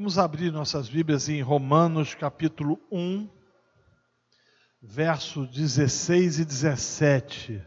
Vamos 0.00 0.16
abrir 0.16 0.50
nossas 0.50 0.88
Bíblias 0.88 1.28
em 1.28 1.42
Romanos 1.42 2.14
capítulo 2.14 2.80
1, 2.90 3.28
verso 4.80 5.46
16 5.46 6.38
e 6.38 6.44
17. 6.46 7.62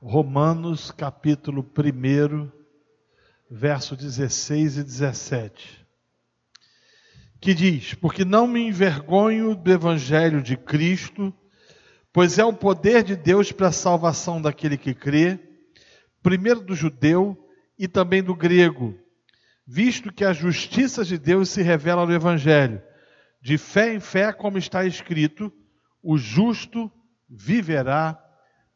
Romanos 0.00 0.90
capítulo 0.90 1.62
1, 1.62 2.50
verso 3.50 3.94
16 3.94 4.78
e 4.78 4.82
17. 4.82 5.86
Que 7.38 7.52
diz: 7.52 7.92
Porque 7.92 8.24
não 8.24 8.46
me 8.46 8.66
envergonho 8.66 9.54
do 9.54 9.70
evangelho 9.70 10.42
de 10.42 10.56
Cristo, 10.56 11.30
pois 12.10 12.38
é 12.38 12.44
o 12.46 12.54
poder 12.54 13.04
de 13.04 13.16
Deus 13.16 13.52
para 13.52 13.68
a 13.68 13.72
salvação 13.72 14.40
daquele 14.40 14.78
que 14.78 14.94
crê, 14.94 15.38
primeiro 16.22 16.62
do 16.62 16.74
judeu 16.74 17.36
e 17.78 17.86
também 17.86 18.22
do 18.22 18.34
grego 18.34 18.98
visto 19.66 20.12
que 20.12 20.24
a 20.24 20.32
justiça 20.32 21.04
de 21.04 21.18
Deus 21.18 21.48
se 21.48 21.62
revela 21.62 22.06
no 22.06 22.12
Evangelho. 22.12 22.82
De 23.40 23.58
fé 23.58 23.94
em 23.94 24.00
fé, 24.00 24.32
como 24.32 24.58
está 24.58 24.84
escrito, 24.84 25.52
o 26.02 26.16
justo 26.16 26.90
viverá 27.28 28.18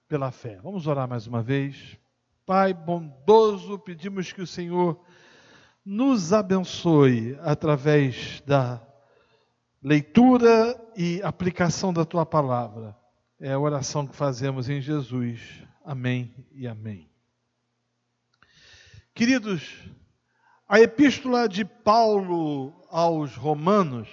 pela 0.08 0.30
fé. 0.30 0.58
Vamos 0.62 0.86
orar 0.86 1.08
mais 1.08 1.26
uma 1.26 1.42
vez. 1.42 1.98
Pai 2.44 2.72
bondoso, 2.72 3.78
pedimos 3.78 4.32
que 4.32 4.40
o 4.40 4.46
Senhor 4.46 5.00
nos 5.84 6.32
abençoe 6.32 7.38
através 7.42 8.40
da 8.46 8.82
leitura 9.82 10.80
e 10.96 11.20
aplicação 11.22 11.92
da 11.92 12.04
tua 12.04 12.26
palavra. 12.26 12.96
É 13.38 13.52
a 13.52 13.58
oração 13.58 14.06
que 14.06 14.16
fazemos 14.16 14.68
em 14.68 14.80
Jesus. 14.80 15.62
Amém 15.84 16.34
e 16.52 16.66
amém. 16.66 17.08
Queridos, 19.14 19.88
a 20.68 20.80
epístola 20.80 21.48
de 21.48 21.64
Paulo 21.64 22.72
aos 22.90 23.36
Romanos 23.36 24.08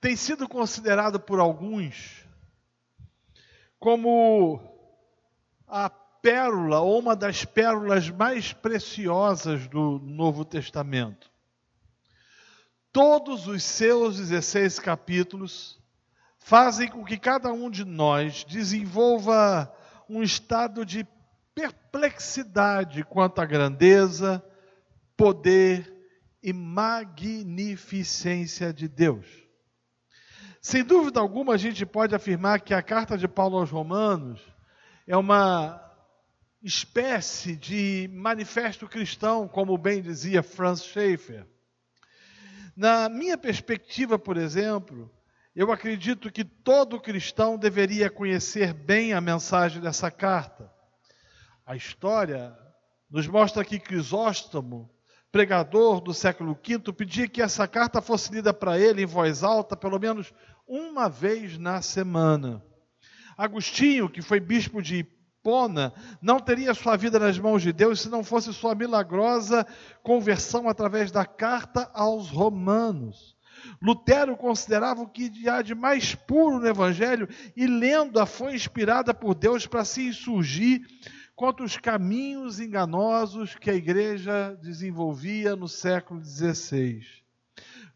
tem 0.00 0.16
sido 0.16 0.48
considerada 0.48 1.18
por 1.18 1.38
alguns 1.38 2.24
como 3.78 4.60
a 5.68 5.88
pérola 5.88 6.80
ou 6.80 6.98
uma 6.98 7.14
das 7.14 7.44
pérolas 7.44 8.10
mais 8.10 8.52
preciosas 8.52 9.68
do 9.68 10.00
Novo 10.00 10.44
Testamento. 10.44 11.30
Todos 12.92 13.46
os 13.46 13.62
seus 13.62 14.16
16 14.16 14.80
capítulos 14.80 15.78
fazem 16.38 16.88
com 16.88 17.04
que 17.04 17.18
cada 17.18 17.52
um 17.52 17.70
de 17.70 17.84
nós 17.84 18.42
desenvolva 18.44 19.72
um 20.08 20.22
estado 20.22 20.84
de 20.84 21.06
perplexidade 21.54 23.04
quanto 23.04 23.40
à 23.40 23.46
grandeza, 23.46 24.44
poder 25.16 25.92
e 26.42 26.52
magnificência 26.52 28.72
de 28.72 28.88
Deus. 28.88 29.26
Sem 30.60 30.84
dúvida 30.84 31.20
alguma, 31.20 31.54
a 31.54 31.58
gente 31.58 31.84
pode 31.84 32.14
afirmar 32.14 32.60
que 32.60 32.72
a 32.72 32.82
carta 32.82 33.18
de 33.18 33.28
Paulo 33.28 33.58
aos 33.58 33.70
Romanos 33.70 34.40
é 35.06 35.16
uma 35.16 35.80
espécie 36.62 37.54
de 37.54 38.08
manifesto 38.12 38.88
cristão, 38.88 39.46
como 39.46 39.76
bem 39.76 40.00
dizia 40.00 40.42
Franz 40.42 40.82
Schaeffer. 40.82 41.46
Na 42.74 43.08
minha 43.08 43.36
perspectiva, 43.36 44.18
por 44.18 44.36
exemplo, 44.36 45.10
eu 45.54 45.70
acredito 45.70 46.32
que 46.32 46.44
todo 46.44 47.00
cristão 47.00 47.58
deveria 47.58 48.10
conhecer 48.10 48.72
bem 48.72 49.12
a 49.12 49.20
mensagem 49.20 49.80
dessa 49.80 50.10
carta. 50.10 50.72
A 51.66 51.76
história 51.76 52.58
nos 53.08 53.28
mostra 53.28 53.64
que 53.64 53.78
Crisóstomo 53.78 54.90
pregador 55.34 56.00
do 56.00 56.14
século 56.14 56.56
V, 56.64 56.92
pedia 56.92 57.26
que 57.26 57.42
essa 57.42 57.66
carta 57.66 58.00
fosse 58.00 58.32
lida 58.32 58.54
para 58.54 58.78
ele 58.78 59.02
em 59.02 59.06
voz 59.06 59.42
alta, 59.42 59.76
pelo 59.76 59.98
menos 59.98 60.32
uma 60.64 61.08
vez 61.08 61.58
na 61.58 61.82
semana. 61.82 62.64
Agostinho, 63.36 64.08
que 64.08 64.22
foi 64.22 64.38
bispo 64.38 64.80
de 64.80 64.98
Hipona, 64.98 65.92
não 66.22 66.38
teria 66.38 66.72
sua 66.72 66.96
vida 66.96 67.18
nas 67.18 67.36
mãos 67.36 67.62
de 67.62 67.72
Deus 67.72 68.00
se 68.00 68.08
não 68.08 68.22
fosse 68.22 68.54
sua 68.54 68.76
milagrosa 68.76 69.66
conversão 70.04 70.68
através 70.68 71.10
da 71.10 71.26
carta 71.26 71.90
aos 71.92 72.28
Romanos. 72.28 73.34
Lutero 73.82 74.36
considerava 74.36 75.02
o 75.02 75.08
que 75.08 75.48
há 75.48 75.62
de 75.62 75.74
mais 75.74 76.14
puro 76.14 76.60
no 76.60 76.68
Evangelho 76.68 77.28
e 77.56 77.66
lendo-a 77.66 78.24
foi 78.24 78.54
inspirada 78.54 79.12
por 79.12 79.34
Deus 79.34 79.66
para 79.66 79.84
se 79.84 80.06
insurgir 80.06 80.86
contra 81.34 81.64
os 81.64 81.76
caminhos 81.76 82.60
enganosos 82.60 83.56
que 83.56 83.70
a 83.70 83.74
igreja 83.74 84.56
desenvolvia 84.62 85.56
no 85.56 85.68
século 85.68 86.22
XVI. 86.22 87.02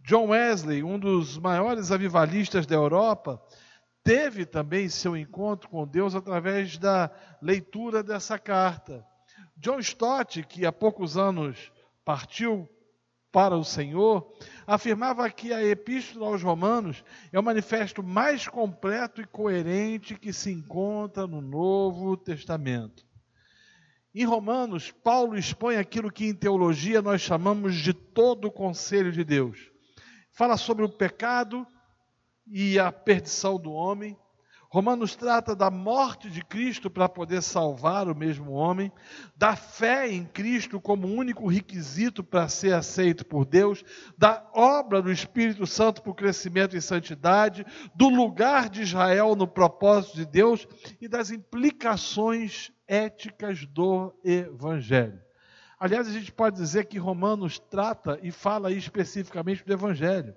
John 0.02 0.28
Wesley, 0.28 0.82
um 0.82 0.98
dos 0.98 1.38
maiores 1.38 1.92
avivalistas 1.92 2.66
da 2.66 2.74
Europa, 2.74 3.40
teve 4.02 4.44
também 4.46 4.88
seu 4.88 5.16
encontro 5.16 5.68
com 5.68 5.86
Deus 5.86 6.14
através 6.14 6.78
da 6.78 7.10
leitura 7.40 8.02
dessa 8.02 8.38
carta. 8.38 9.06
John 9.56 9.78
Stott, 9.78 10.42
que 10.44 10.64
há 10.64 10.72
poucos 10.72 11.16
anos 11.16 11.70
partiu 12.04 12.68
para 13.30 13.56
o 13.56 13.64
Senhor, 13.64 14.32
afirmava 14.66 15.30
que 15.30 15.52
a 15.52 15.62
Epístola 15.62 16.28
aos 16.28 16.42
Romanos 16.42 17.04
é 17.30 17.38
o 17.38 17.42
manifesto 17.42 18.02
mais 18.02 18.48
completo 18.48 19.20
e 19.20 19.26
coerente 19.26 20.18
que 20.18 20.32
se 20.32 20.50
encontra 20.50 21.26
no 21.26 21.40
Novo 21.40 22.16
Testamento. 22.16 23.07
Em 24.20 24.24
Romanos, 24.24 24.90
Paulo 24.90 25.38
expõe 25.38 25.76
aquilo 25.76 26.10
que 26.10 26.26
em 26.26 26.34
teologia 26.34 27.00
nós 27.00 27.20
chamamos 27.20 27.76
de 27.76 27.92
todo 27.92 28.48
o 28.48 28.50
conselho 28.50 29.12
de 29.12 29.22
Deus. 29.22 29.70
Fala 30.32 30.56
sobre 30.56 30.84
o 30.84 30.88
pecado 30.88 31.64
e 32.44 32.80
a 32.80 32.90
perdição 32.90 33.60
do 33.60 33.70
homem. 33.70 34.18
Romanos 34.68 35.14
trata 35.14 35.54
da 35.54 35.70
morte 35.70 36.28
de 36.28 36.44
Cristo 36.44 36.90
para 36.90 37.08
poder 37.08 37.40
salvar 37.42 38.08
o 38.08 38.14
mesmo 38.14 38.50
homem, 38.54 38.90
da 39.36 39.54
fé 39.54 40.10
em 40.10 40.24
Cristo 40.24 40.80
como 40.80 41.06
único 41.06 41.46
requisito 41.46 42.24
para 42.24 42.48
ser 42.48 42.74
aceito 42.74 43.24
por 43.24 43.44
Deus, 43.44 43.84
da 44.18 44.44
obra 44.52 45.00
do 45.00 45.12
Espírito 45.12 45.64
Santo 45.64 46.02
para 46.02 46.10
o 46.10 46.16
crescimento 46.16 46.76
em 46.76 46.80
santidade, 46.80 47.64
do 47.94 48.08
lugar 48.08 48.68
de 48.68 48.82
Israel 48.82 49.36
no 49.36 49.46
propósito 49.46 50.16
de 50.16 50.26
Deus 50.26 50.66
e 51.00 51.06
das 51.06 51.30
implicações 51.30 52.72
éticas 52.88 53.66
do 53.66 54.14
Evangelho. 54.24 55.20
Aliás, 55.78 56.08
a 56.08 56.12
gente 56.12 56.32
pode 56.32 56.56
dizer 56.56 56.86
que 56.86 56.98
Romanos 56.98 57.58
trata 57.58 58.18
e 58.22 58.32
fala 58.32 58.72
especificamente 58.72 59.64
do 59.64 59.72
Evangelho. 59.72 60.34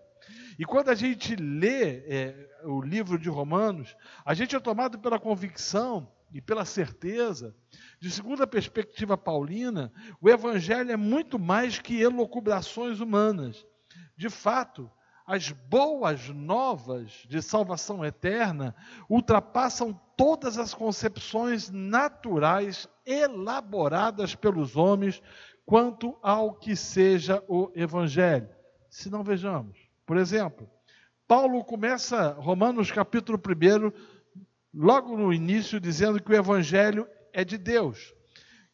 E 0.60 0.66
quando 0.66 0.90
a 0.90 0.96
gente 0.96 1.36
lê 1.36 2.04
é, 2.08 2.50
o 2.66 2.82
livro 2.82 3.18
de 3.18 3.30
Romanos, 3.30 3.96
a 4.24 4.36
gente 4.36 4.56
é 4.56 4.60
tomado 4.60 5.00
pela 5.00 5.20
convicção 5.20 6.12
e 6.32 6.40
pela 6.40 6.64
certeza, 6.64 7.56
de 8.00 8.12
segundo 8.12 8.44
a 8.44 8.48
perspectiva 8.48 9.18
paulina, 9.18 9.92
o 10.22 10.30
Evangelho 10.30 10.92
é 10.92 10.98
muito 10.98 11.40
mais 11.40 11.80
que 11.80 12.00
elocubrações 12.00 13.00
humanas. 13.00 13.66
De 14.16 14.30
fato, 14.30 14.90
as 15.26 15.52
boas 15.52 16.30
novas 16.30 17.26
de 17.28 17.42
salvação 17.42 18.04
eterna 18.04 18.76
ultrapassam 19.10 20.00
todas 20.18 20.58
as 20.58 20.74
concepções 20.74 21.70
naturais 21.70 22.88
elaboradas 23.06 24.36
pelos 24.36 24.76
homens 24.76 25.22
quanto 25.66 26.18
ao 26.22 26.54
que 26.54 26.76
seja 26.76 27.44
o 27.48 27.72
Evangelho. 27.76 28.50
Se 28.90 29.10
não 29.10 29.24
vejamos, 29.24 29.78
por 30.06 30.18
exemplo, 30.18 30.70
Paulo 31.28 31.64
começa 31.64 32.34
Romanos 32.34 32.92
capítulo 32.92 33.40
1, 33.40 33.92
logo 34.74 35.16
no 35.16 35.32
início, 35.32 35.80
dizendo 35.80 36.22
que 36.22 36.32
o 36.32 36.36
Evangelho 36.36 37.08
é 37.32 37.46
de 37.46 37.58
Deus. 37.58 38.14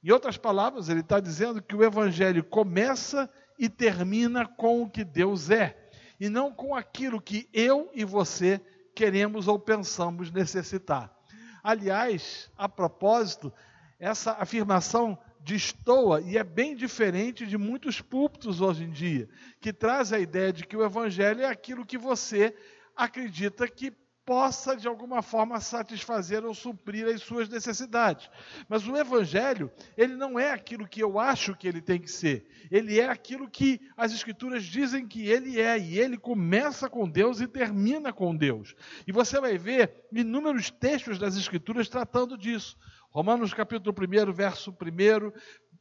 Em 0.03 0.11
outras 0.11 0.37
palavras, 0.37 0.89
ele 0.89 1.01
está 1.01 1.19
dizendo 1.19 1.61
que 1.61 1.75
o 1.75 1.83
Evangelho 1.83 2.43
começa 2.43 3.29
e 3.59 3.69
termina 3.69 4.45
com 4.45 4.81
o 4.81 4.89
que 4.89 5.03
Deus 5.03 5.49
é 5.49 5.86
e 6.19 6.29
não 6.29 6.51
com 6.51 6.75
aquilo 6.75 7.21
que 7.21 7.49
eu 7.53 7.89
e 7.93 8.03
você 8.03 8.61
queremos 8.95 9.47
ou 9.47 9.59
pensamos 9.59 10.31
necessitar. 10.31 11.15
Aliás, 11.63 12.49
a 12.57 12.67
propósito, 12.67 13.53
essa 13.99 14.33
afirmação 14.33 15.17
destoa 15.39 16.21
e 16.21 16.37
é 16.37 16.43
bem 16.43 16.75
diferente 16.75 17.45
de 17.45 17.57
muitos 17.57 18.01
púlpitos 18.01 18.59
hoje 18.59 18.83
em 18.83 18.89
dia, 18.89 19.29
que 19.61 19.71
traz 19.71 20.11
a 20.11 20.19
ideia 20.19 20.51
de 20.51 20.65
que 20.65 20.75
o 20.75 20.83
evangelho 20.83 21.41
é 21.41 21.45
aquilo 21.45 21.85
que 21.85 21.97
você 21.97 22.55
acredita 22.95 23.67
que 23.67 23.93
possa 24.27 24.75
de 24.75 24.89
alguma 24.89 25.21
forma 25.21 25.57
satisfazer 25.61 26.43
ou 26.43 26.53
suprir 26.53 27.07
as 27.07 27.21
suas 27.21 27.47
necessidades. 27.47 28.29
Mas 28.67 28.85
o 28.85 28.97
evangelho, 28.97 29.71
ele 29.95 30.17
não 30.17 30.37
é 30.37 30.51
aquilo 30.51 30.85
que 30.85 31.01
eu 31.01 31.17
acho 31.17 31.55
que 31.55 31.65
ele 31.65 31.81
tem 31.81 31.97
que 31.97 32.11
ser. 32.11 32.45
Ele 32.69 32.99
é 32.99 33.07
aquilo 33.07 33.49
que 33.49 33.79
as 33.95 34.11
escrituras 34.11 34.65
dizem 34.65 35.07
que 35.07 35.29
ele 35.29 35.61
é, 35.61 35.79
e 35.79 35.97
ele 35.97 36.17
começa 36.17 36.89
com 36.89 37.09
Deus 37.09 37.39
e 37.39 37.47
termina 37.47 38.11
com 38.11 38.35
Deus. 38.35 38.75
E 39.07 39.13
você 39.13 39.39
vai 39.39 39.57
ver 39.57 39.95
inúmeros 40.11 40.69
textos 40.69 41.17
das 41.17 41.37
escrituras 41.37 41.87
tratando 41.87 42.37
disso. 42.37 42.77
Romanos 43.09 43.53
capítulo 43.53 43.95
1, 43.97 44.33
verso 44.33 44.71
1, 44.71 45.31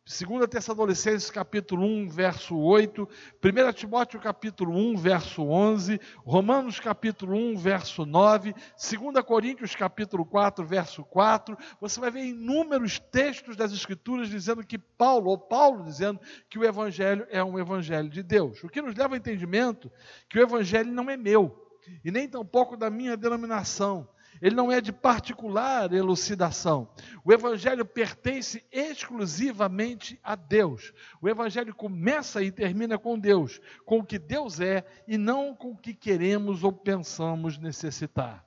2 0.09 0.47
Tessalonicenses 0.49 1.33
capítulo 1.33 1.85
1, 1.85 2.09
verso 2.09 2.57
8, 2.57 3.09
1 3.43 3.73
Timóteo 3.73 4.21
capítulo 4.21 4.73
1, 4.73 4.97
verso 4.97 5.43
11, 5.43 6.01
Romanos 6.25 6.79
capítulo 6.79 7.35
1, 7.35 7.57
verso 7.57 8.07
9, 8.07 8.55
2 8.55 9.25
Coríntios 9.25 9.75
capítulo 9.75 10.25
4, 10.25 10.65
verso 10.65 11.03
4. 11.03 11.59
Você 11.81 11.99
vai 11.99 12.13
ver 12.13 12.25
inúmeros 12.25 13.01
textos 13.01 13.57
das 13.57 13.73
escrituras 13.73 14.29
dizendo 14.29 14.65
que 14.65 14.79
Paulo, 14.79 15.29
ou 15.29 15.39
Paulo 15.39 15.83
dizendo 15.83 16.21
que 16.49 16.57
o 16.57 16.65
evangelho 16.65 17.27
é 17.29 17.43
um 17.43 17.59
evangelho 17.59 18.09
de 18.09 18.23
Deus. 18.23 18.63
O 18.63 18.69
que 18.69 18.81
nos 18.81 18.95
leva 18.95 19.15
ao 19.15 19.19
entendimento 19.19 19.91
que 20.29 20.39
o 20.39 20.43
evangelho 20.43 20.93
não 20.93 21.11
é 21.11 21.17
meu 21.17 21.67
e 22.05 22.13
nem 22.13 22.29
tampouco 22.29 22.77
da 22.77 22.89
minha 22.89 23.17
denominação 23.17 24.09
ele 24.41 24.55
não 24.55 24.71
é 24.71 24.81
de 24.81 24.93
particular 24.93 25.93
elucidação. 25.93 26.89
O 27.25 27.33
Evangelho 27.33 27.85
pertence 27.85 28.65
exclusivamente 28.71 30.19
a 30.23 30.35
Deus. 30.35 30.93
O 31.21 31.29
Evangelho 31.29 31.75
começa 31.75 32.43
e 32.43 32.51
termina 32.51 32.99
com 32.99 33.19
Deus, 33.19 33.61
com 33.85 33.99
o 33.99 34.05
que 34.05 34.19
Deus 34.19 34.61
é 34.61 34.85
e 35.07 35.17
não 35.17 35.55
com 35.55 35.71
o 35.71 35.77
que 35.77 35.95
queremos 35.95 36.65
ou 36.65 36.73
pensamos 36.73 37.59
necessitar. 37.59 38.45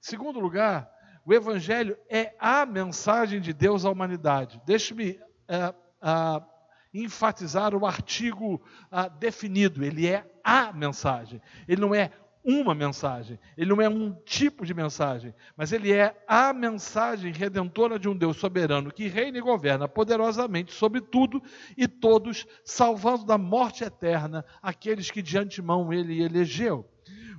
Segundo 0.00 0.40
lugar, 0.40 0.90
o 1.24 1.32
Evangelho 1.32 1.96
é 2.08 2.34
a 2.38 2.66
mensagem 2.66 3.40
de 3.40 3.52
Deus 3.52 3.84
à 3.84 3.90
humanidade. 3.90 4.60
Deixe-me 4.66 5.20
é, 5.46 5.56
é, 5.56 5.74
enfatizar 6.92 7.74
o 7.74 7.86
artigo 7.86 8.60
é, 8.90 9.08
definido. 9.18 9.84
Ele 9.84 10.08
é 10.08 10.26
a 10.42 10.72
mensagem. 10.72 11.40
Ele 11.68 11.80
não 11.80 11.94
é 11.94 12.10
uma 12.44 12.74
mensagem, 12.74 13.38
ele 13.56 13.70
não 13.70 13.80
é 13.80 13.88
um 13.88 14.12
tipo 14.24 14.66
de 14.66 14.74
mensagem, 14.74 15.34
mas 15.56 15.72
ele 15.72 15.92
é 15.92 16.16
a 16.26 16.52
mensagem 16.52 17.32
redentora 17.32 17.98
de 17.98 18.08
um 18.08 18.16
Deus 18.16 18.36
soberano 18.36 18.92
que 18.92 19.06
reina 19.06 19.38
e 19.38 19.42
governa 19.42 19.86
poderosamente 19.86 20.72
sobre 20.72 21.00
tudo 21.00 21.40
e 21.76 21.86
todos, 21.86 22.46
salvando 22.64 23.24
da 23.24 23.38
morte 23.38 23.84
eterna 23.84 24.44
aqueles 24.60 25.10
que 25.10 25.22
de 25.22 25.38
antemão 25.38 25.92
ele 25.92 26.20
elegeu. 26.20 26.88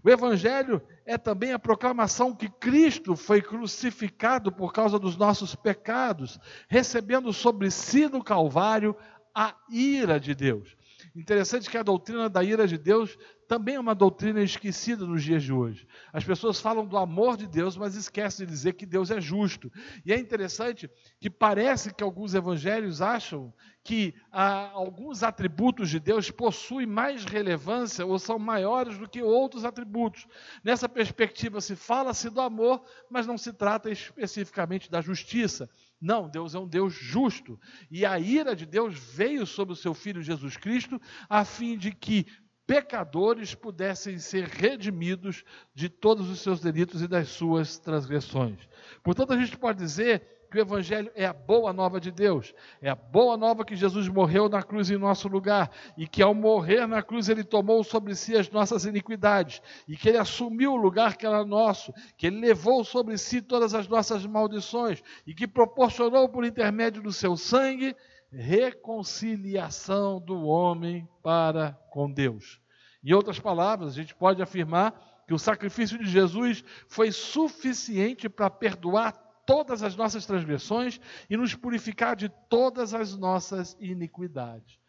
O 0.04 0.10
Evangelho 0.10 0.82
é 1.06 1.18
também 1.18 1.54
a 1.54 1.60
proclamação 1.60 2.36
que 2.36 2.50
Cristo 2.50 3.16
foi 3.16 3.42
crucificado 3.42 4.52
por 4.52 4.74
causa 4.74 5.00
dos 5.00 5.16
nossos 5.16 5.56
pecados, 5.56 6.38
recebendo 6.68 7.32
sobre 7.32 7.72
si 7.72 8.10
no 8.10 8.22
Calvário 8.22 8.96
a 9.34 9.56
ira 9.70 10.20
de 10.20 10.36
Deus. 10.36 10.76
Interessante 11.16 11.70
que 11.70 11.78
a 11.78 11.84
doutrina 11.84 12.28
da 12.28 12.44
ira 12.44 12.68
de 12.68 12.76
Deus 12.76 13.18
também 13.48 13.76
é 13.76 13.80
uma 13.80 13.94
doutrina 13.94 14.42
esquecida 14.42 15.06
nos 15.06 15.24
dias 15.24 15.44
de 15.44 15.54
hoje. 15.54 15.88
As 16.12 16.24
pessoas 16.24 16.60
falam 16.60 16.88
do 16.88 16.98
amor 16.98 17.38
de 17.38 17.46
Deus, 17.46 17.78
mas 17.78 17.94
esquecem 17.94 18.48
de 18.48 18.52
dizer 18.52 18.74
que 18.74 18.86
Deus 18.86 19.12
é 19.12 19.22
justo. 19.22 19.72
E 20.04 20.12
é 20.12 20.18
interessante 20.18 20.90
que 21.20 21.30
parece 21.30 21.94
que 21.94 22.04
alguns 22.04 22.34
evangelhos 22.34 23.00
acham 23.00 23.54
que 23.84 24.16
ah, 24.32 24.72
alguns 24.74 25.22
atributos 25.22 25.90
de 25.92 26.00
Deus 26.00 26.32
possuem 26.32 26.88
mais 26.88 27.26
relevância 27.26 28.04
ou 28.04 28.18
são 28.18 28.40
maiores 28.40 28.98
do 28.98 29.08
que 29.08 29.22
outros 29.22 29.66
atributos. 29.66 30.26
Nessa 30.64 30.90
perspectiva, 30.90 31.62
se 31.62 31.76
fala-se 31.76 32.30
do 32.32 32.42
amor, 32.42 32.84
mas 33.08 33.28
não 33.28 33.38
se 33.38 33.54
trata 33.54 33.92
especificamente 33.92 34.90
da 34.90 35.00
justiça. 35.00 35.70
Não, 36.04 36.28
Deus 36.28 36.54
é 36.54 36.60
um 36.60 36.68
Deus 36.68 36.94
justo. 36.94 37.58
E 37.90 38.06
a 38.06 38.20
ira 38.20 38.54
de 38.54 38.66
Deus 38.66 39.00
veio 39.00 39.46
sobre 39.46 39.72
o 39.72 39.78
seu 39.78 39.94
Filho 39.94 40.22
Jesus 40.22 40.58
Cristo, 40.58 41.00
a 41.30 41.46
fim 41.46 41.78
de 41.78 41.94
que 41.94 42.26
pecadores 42.68 43.56
pudessem 43.56 44.20
ser 44.20 44.44
redimidos 44.44 45.46
de 45.74 45.88
todos 45.88 46.30
os 46.30 46.42
seus 46.42 46.60
delitos 46.60 47.02
e 47.02 47.08
das 47.08 47.30
suas 47.30 47.80
transgressões. 47.80 48.60
Portanto, 49.02 49.32
a 49.32 49.38
gente 49.38 49.58
pode 49.58 49.80
dizer 49.80 50.43
que 50.54 50.60
o 50.60 50.62
Evangelho 50.62 51.12
é 51.16 51.26
a 51.26 51.34
boa 51.34 51.74
nova 51.74 52.00
de 52.00 52.12
Deus, 52.12 52.54
é 52.80 52.88
a 52.88 52.94
boa 52.94 53.36
nova 53.36 53.66
que 53.66 53.76
Jesus 53.76 54.08
morreu 54.08 54.48
na 54.48 54.62
cruz 54.62 54.92
em 54.92 55.00
nosso 55.00 55.28
lugar 55.28 55.72
e 55.98 56.08
que 56.08 56.22
ao 56.22 56.36
morrer 56.36 56.86
na 56.86 57.02
cruz 57.02 57.28
ele 57.28 57.44
tomou 57.44 57.84
sobre 57.84 58.14
si 58.14 58.38
as 58.38 58.52
nossas 58.52 58.86
iniquidades 58.86 59.64
e 59.88 59.98
que 59.98 60.10
ele 60.10 60.20
assumiu 60.20 60.74
o 60.74 60.78
lugar 60.78 61.18
que 61.18 61.26
era 61.26 61.44
nosso, 61.44 61.92
que 62.16 62.28
ele 62.28 62.40
levou 62.40 62.84
sobre 62.84 63.18
si 63.18 63.42
todas 63.42 63.74
as 63.74 63.88
nossas 63.88 64.28
maldições 64.28 65.02
e 65.26 65.34
que 65.34 65.48
proporcionou 65.48 66.30
por 66.30 66.46
intermédio 66.46 67.02
do 67.02 67.12
seu 67.12 67.36
sangue 67.36 67.96
reconciliação 68.32 70.20
do 70.20 70.44
homem 70.44 71.10
para 71.24 71.72
com 71.90 72.12
Deus. 72.12 72.62
Em 73.04 73.12
outras 73.12 73.40
palavras, 73.40 73.94
a 73.94 73.96
gente 73.96 74.14
pode 74.14 74.40
afirmar 74.40 75.24
que 75.28 75.34
o 75.34 75.40
sacrifício 75.40 75.98
de 75.98 76.06
Jesus 76.06 76.64
foi 76.88 77.12
suficiente 77.12 78.30
para 78.30 78.52
perdoar 78.52 79.24
todas 79.46 79.84
as 79.84 79.96
nossas 79.96 80.26
transgressões 80.26 81.00
e 81.30 81.38
nos 81.38 81.56
purificar 81.56 82.16
de 82.16 82.30
todas 82.50 82.94
as 82.94 83.16
nossas 83.18 83.76
iniquidades. 83.80 84.80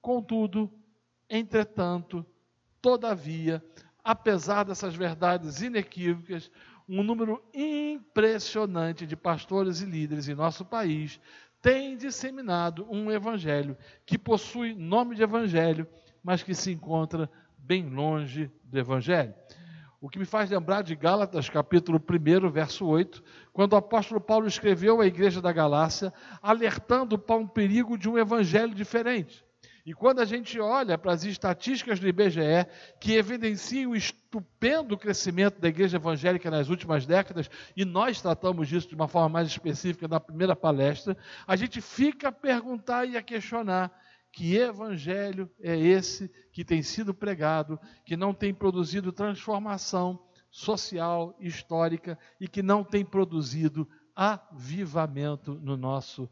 Contudo, 0.00 0.72
entretanto, 1.28 2.24
todavia, 2.80 3.64
apesar 4.04 4.64
dessas 4.64 4.94
verdades 4.94 5.62
inequívocas, 5.62 6.50
um 6.88 7.02
número 7.02 7.42
impressionante 7.52 9.06
de 9.06 9.16
pastores 9.16 9.80
e 9.80 9.86
líderes 9.86 10.28
em 10.28 10.34
nosso 10.34 10.64
país 10.64 11.20
tem 11.60 11.96
disseminado 11.96 12.86
um 12.88 13.10
evangelho 13.10 13.76
que 14.04 14.16
possui 14.16 14.72
nome 14.72 15.16
de 15.16 15.22
evangelho, 15.24 15.88
mas 16.22 16.42
que 16.42 16.54
se 16.54 16.70
encontra 16.70 17.28
bem 17.58 17.88
longe 17.88 18.48
do 18.62 18.78
evangelho. 18.78 19.34
O 19.98 20.10
que 20.10 20.18
me 20.18 20.26
faz 20.26 20.50
lembrar 20.50 20.82
de 20.82 20.94
Gálatas, 20.94 21.48
capítulo 21.48 21.98
1, 21.98 22.50
verso 22.50 22.84
8, 22.86 23.22
quando 23.50 23.72
o 23.72 23.76
apóstolo 23.76 24.20
Paulo 24.20 24.46
escreveu 24.46 25.00
à 25.00 25.06
igreja 25.06 25.40
da 25.40 25.50
Galácia, 25.52 26.12
alertando 26.42 27.18
para 27.18 27.36
um 27.36 27.46
perigo 27.46 27.96
de 27.96 28.06
um 28.06 28.18
evangelho 28.18 28.74
diferente. 28.74 29.42
E 29.86 29.94
quando 29.94 30.20
a 30.20 30.24
gente 30.26 30.60
olha 30.60 30.98
para 30.98 31.12
as 31.12 31.24
estatísticas 31.24 31.98
do 31.98 32.08
IBGE, 32.08 32.66
que 33.00 33.14
evidenciam 33.14 33.92
o 33.92 33.96
estupendo 33.96 34.98
crescimento 34.98 35.60
da 35.60 35.68
igreja 35.68 35.96
evangélica 35.96 36.50
nas 36.50 36.68
últimas 36.68 37.06
décadas, 37.06 37.48
e 37.74 37.84
nós 37.84 38.20
tratamos 38.20 38.68
disso 38.68 38.88
de 38.88 38.94
uma 38.94 39.08
forma 39.08 39.30
mais 39.30 39.48
específica 39.48 40.06
na 40.06 40.20
primeira 40.20 40.54
palestra, 40.54 41.16
a 41.46 41.56
gente 41.56 41.80
fica 41.80 42.28
a 42.28 42.32
perguntar 42.32 43.06
e 43.06 43.16
a 43.16 43.22
questionar 43.22 43.90
que 44.36 44.54
evangelho 44.54 45.50
é 45.58 45.74
esse 45.74 46.30
que 46.52 46.62
tem 46.62 46.82
sido 46.82 47.14
pregado, 47.14 47.80
que 48.04 48.18
não 48.18 48.34
tem 48.34 48.52
produzido 48.52 49.10
transformação 49.10 50.22
social, 50.50 51.34
histórica 51.40 52.18
e 52.38 52.46
que 52.46 52.62
não 52.62 52.84
tem 52.84 53.02
produzido 53.02 53.88
avivamento 54.14 55.54
no 55.54 55.74
nosso 55.74 56.28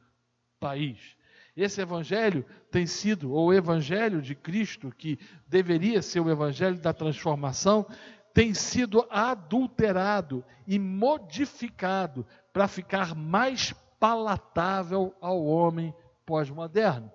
país. 0.60 1.16
Esse 1.56 1.80
evangelho 1.80 2.44
tem 2.70 2.86
sido, 2.86 3.32
ou 3.32 3.46
o 3.46 3.54
evangelho 3.54 4.20
de 4.20 4.34
Cristo, 4.34 4.92
que 4.94 5.18
deveria 5.48 6.02
ser 6.02 6.20
o 6.20 6.30
evangelho 6.30 6.78
da 6.78 6.92
transformação, 6.92 7.86
tem 8.34 8.52
sido 8.52 9.06
adulterado 9.08 10.44
e 10.66 10.78
modificado 10.78 12.26
para 12.52 12.68
ficar 12.68 13.14
mais 13.14 13.72
palatável 13.98 15.14
ao 15.22 15.42
homem 15.42 15.94
pós-moderno. 16.26 17.13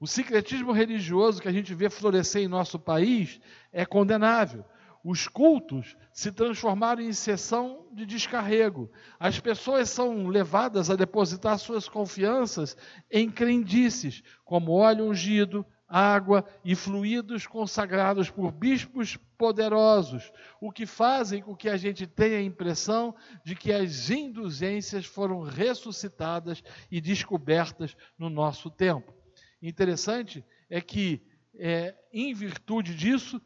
O 0.00 0.06
secretismo 0.06 0.70
religioso 0.70 1.42
que 1.42 1.48
a 1.48 1.52
gente 1.52 1.74
vê 1.74 1.90
florescer 1.90 2.42
em 2.42 2.48
nosso 2.48 2.78
país 2.78 3.40
é 3.72 3.84
condenável. 3.84 4.64
Os 5.02 5.26
cultos 5.26 5.96
se 6.12 6.30
transformaram 6.30 7.02
em 7.02 7.12
sessão 7.12 7.86
de 7.92 8.06
descarrego. 8.06 8.90
As 9.18 9.40
pessoas 9.40 9.90
são 9.90 10.28
levadas 10.28 10.88
a 10.88 10.96
depositar 10.96 11.58
suas 11.58 11.88
confianças 11.88 12.76
em 13.10 13.28
crendices, 13.28 14.22
como 14.44 14.72
óleo 14.72 15.06
ungido, 15.06 15.66
água 15.88 16.44
e 16.64 16.76
fluidos 16.76 17.46
consagrados 17.46 18.30
por 18.30 18.52
bispos 18.52 19.16
poderosos, 19.38 20.30
o 20.60 20.70
que 20.70 20.84
fazem 20.84 21.42
com 21.42 21.56
que 21.56 21.68
a 21.68 21.76
gente 21.76 22.06
tenha 22.06 22.38
a 22.38 22.42
impressão 22.42 23.14
de 23.42 23.56
que 23.56 23.72
as 23.72 24.10
indulgências 24.10 25.06
foram 25.06 25.40
ressuscitadas 25.40 26.62
e 26.90 27.00
descobertas 27.00 27.96
no 28.18 28.28
nosso 28.28 28.70
tempo. 28.70 29.17
Interessante 29.60 30.44
é 30.70 30.80
que, 30.80 31.20
é, 31.54 31.94
em 32.12 32.32
virtude 32.32 32.94
disso, 32.94 33.40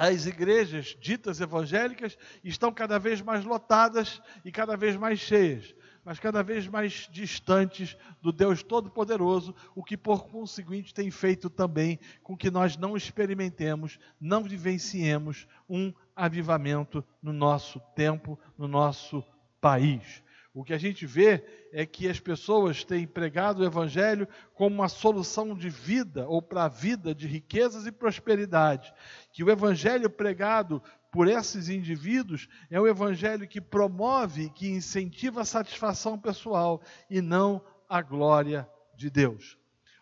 as 0.00 0.26
igrejas 0.26 0.96
ditas 1.00 1.40
evangélicas 1.40 2.16
estão 2.44 2.72
cada 2.72 2.98
vez 2.98 3.20
mais 3.20 3.44
lotadas 3.44 4.22
e 4.44 4.52
cada 4.52 4.76
vez 4.76 4.96
mais 4.96 5.18
cheias, 5.18 5.74
mas 6.04 6.20
cada 6.20 6.40
vez 6.40 6.68
mais 6.68 7.08
distantes 7.10 7.96
do 8.22 8.30
Deus 8.30 8.62
Todo-Poderoso, 8.62 9.54
o 9.74 9.82
que 9.82 9.96
por 9.96 10.28
conseguinte 10.28 10.94
tem 10.94 11.10
feito 11.10 11.50
também 11.50 11.98
com 12.22 12.36
que 12.36 12.48
nós 12.48 12.76
não 12.76 12.96
experimentemos, 12.96 13.98
não 14.20 14.44
vivenciemos 14.44 15.48
um 15.68 15.92
avivamento 16.14 17.04
no 17.20 17.32
nosso 17.32 17.80
tempo, 17.96 18.38
no 18.56 18.68
nosso 18.68 19.24
país. 19.60 20.22
O 20.58 20.64
que 20.64 20.74
a 20.74 20.78
gente 20.78 21.06
vê 21.06 21.44
é 21.72 21.86
que 21.86 22.08
as 22.08 22.18
pessoas 22.18 22.82
têm 22.82 23.06
pregado 23.06 23.62
o 23.62 23.64
Evangelho 23.64 24.26
como 24.54 24.74
uma 24.74 24.88
solução 24.88 25.54
de 25.54 25.70
vida 25.70 26.26
ou 26.26 26.42
para 26.42 26.64
a 26.64 26.68
vida 26.68 27.14
de 27.14 27.28
riquezas 27.28 27.86
e 27.86 27.92
prosperidade. 27.92 28.92
Que 29.30 29.44
o 29.44 29.50
Evangelho 29.50 30.10
pregado 30.10 30.82
por 31.12 31.28
esses 31.28 31.68
indivíduos 31.68 32.48
é 32.68 32.80
o 32.80 32.88
Evangelho 32.88 33.46
que 33.46 33.60
promove, 33.60 34.50
que 34.50 34.68
incentiva 34.68 35.42
a 35.42 35.44
satisfação 35.44 36.18
pessoal 36.18 36.82
e 37.08 37.20
não 37.20 37.64
a 37.88 38.02
glória 38.02 38.68
de 38.96 39.08
Deus. 39.08 39.57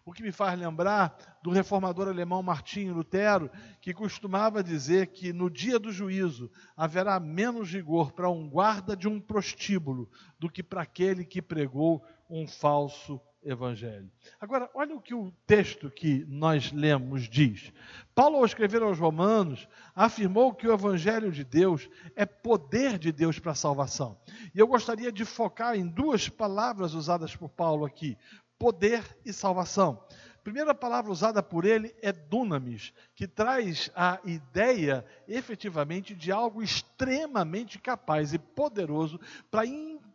O 0.07 0.13
que 0.13 0.23
me 0.23 0.31
faz 0.31 0.57
lembrar 0.57 1.19
do 1.43 1.51
reformador 1.51 2.07
alemão 2.07 2.41
Martinho 2.41 2.95
Lutero, 2.95 3.51
que 3.81 3.93
costumava 3.93 4.63
dizer 4.63 5.09
que 5.09 5.33
no 5.33 5.51
dia 5.51 5.81
do 5.81 5.91
juízo 5.91 6.49
haverá 6.77 7.19
menos 7.19 7.73
rigor 7.73 8.13
para 8.13 8.31
um 8.31 8.49
guarda 8.49 8.97
de 8.97 9.09
um 9.09 9.21
prostíbulo 9.21 10.09
do 10.39 10.49
que 10.49 10.63
para 10.63 10.83
aquele 10.83 11.25
que 11.25 11.43
pregou 11.43 12.07
um 12.31 12.47
falso 12.47 13.21
evangelho. 13.43 14.09
Agora, 14.41 14.71
olha 14.75 14.95
o 14.95 15.01
que 15.01 15.15
o 15.15 15.33
texto 15.47 15.91
que 15.91 16.25
nós 16.29 16.73
lemos 16.73 17.29
diz. 17.29 17.73
Paulo, 18.15 18.37
ao 18.37 18.45
escrever 18.45 18.83
aos 18.83 18.99
Romanos, 18.99 19.69
afirmou 19.95 20.55
que 20.55 20.67
o 20.67 20.73
evangelho 20.73 21.31
de 21.33 21.45
Deus 21.45 21.89
é 22.15 22.25
poder 22.25 22.99
de 22.99 23.11
Deus 23.11 23.39
para 23.39 23.53
a 23.53 23.57
salvação. 23.57 24.17
E 24.55 24.59
eu 24.59 24.67
gostaria 24.67 25.11
de 25.11 25.25
focar 25.25 25.77
em 25.77 25.87
duas 25.87 26.29
palavras 26.29 26.95
usadas 26.95 27.35
por 27.35 27.49
Paulo 27.49 27.85
aqui: 27.85 28.17
poder 28.59 29.05
e 29.25 29.33
salvação. 29.33 30.03
A 30.39 30.43
primeira 30.47 30.75
palavra 30.75 31.11
usada 31.11 31.43
por 31.43 31.65
ele 31.65 31.95
é 32.01 32.13
dunamis, 32.13 32.93
que 33.15 33.27
traz 33.27 33.91
a 33.95 34.21
ideia 34.25 35.05
efetivamente 35.27 36.15
de 36.15 36.31
algo 36.31 36.63
extremamente 36.63 37.79
capaz 37.81 38.33
e 38.33 38.39
poderoso 38.39 39.21
para 39.51 39.67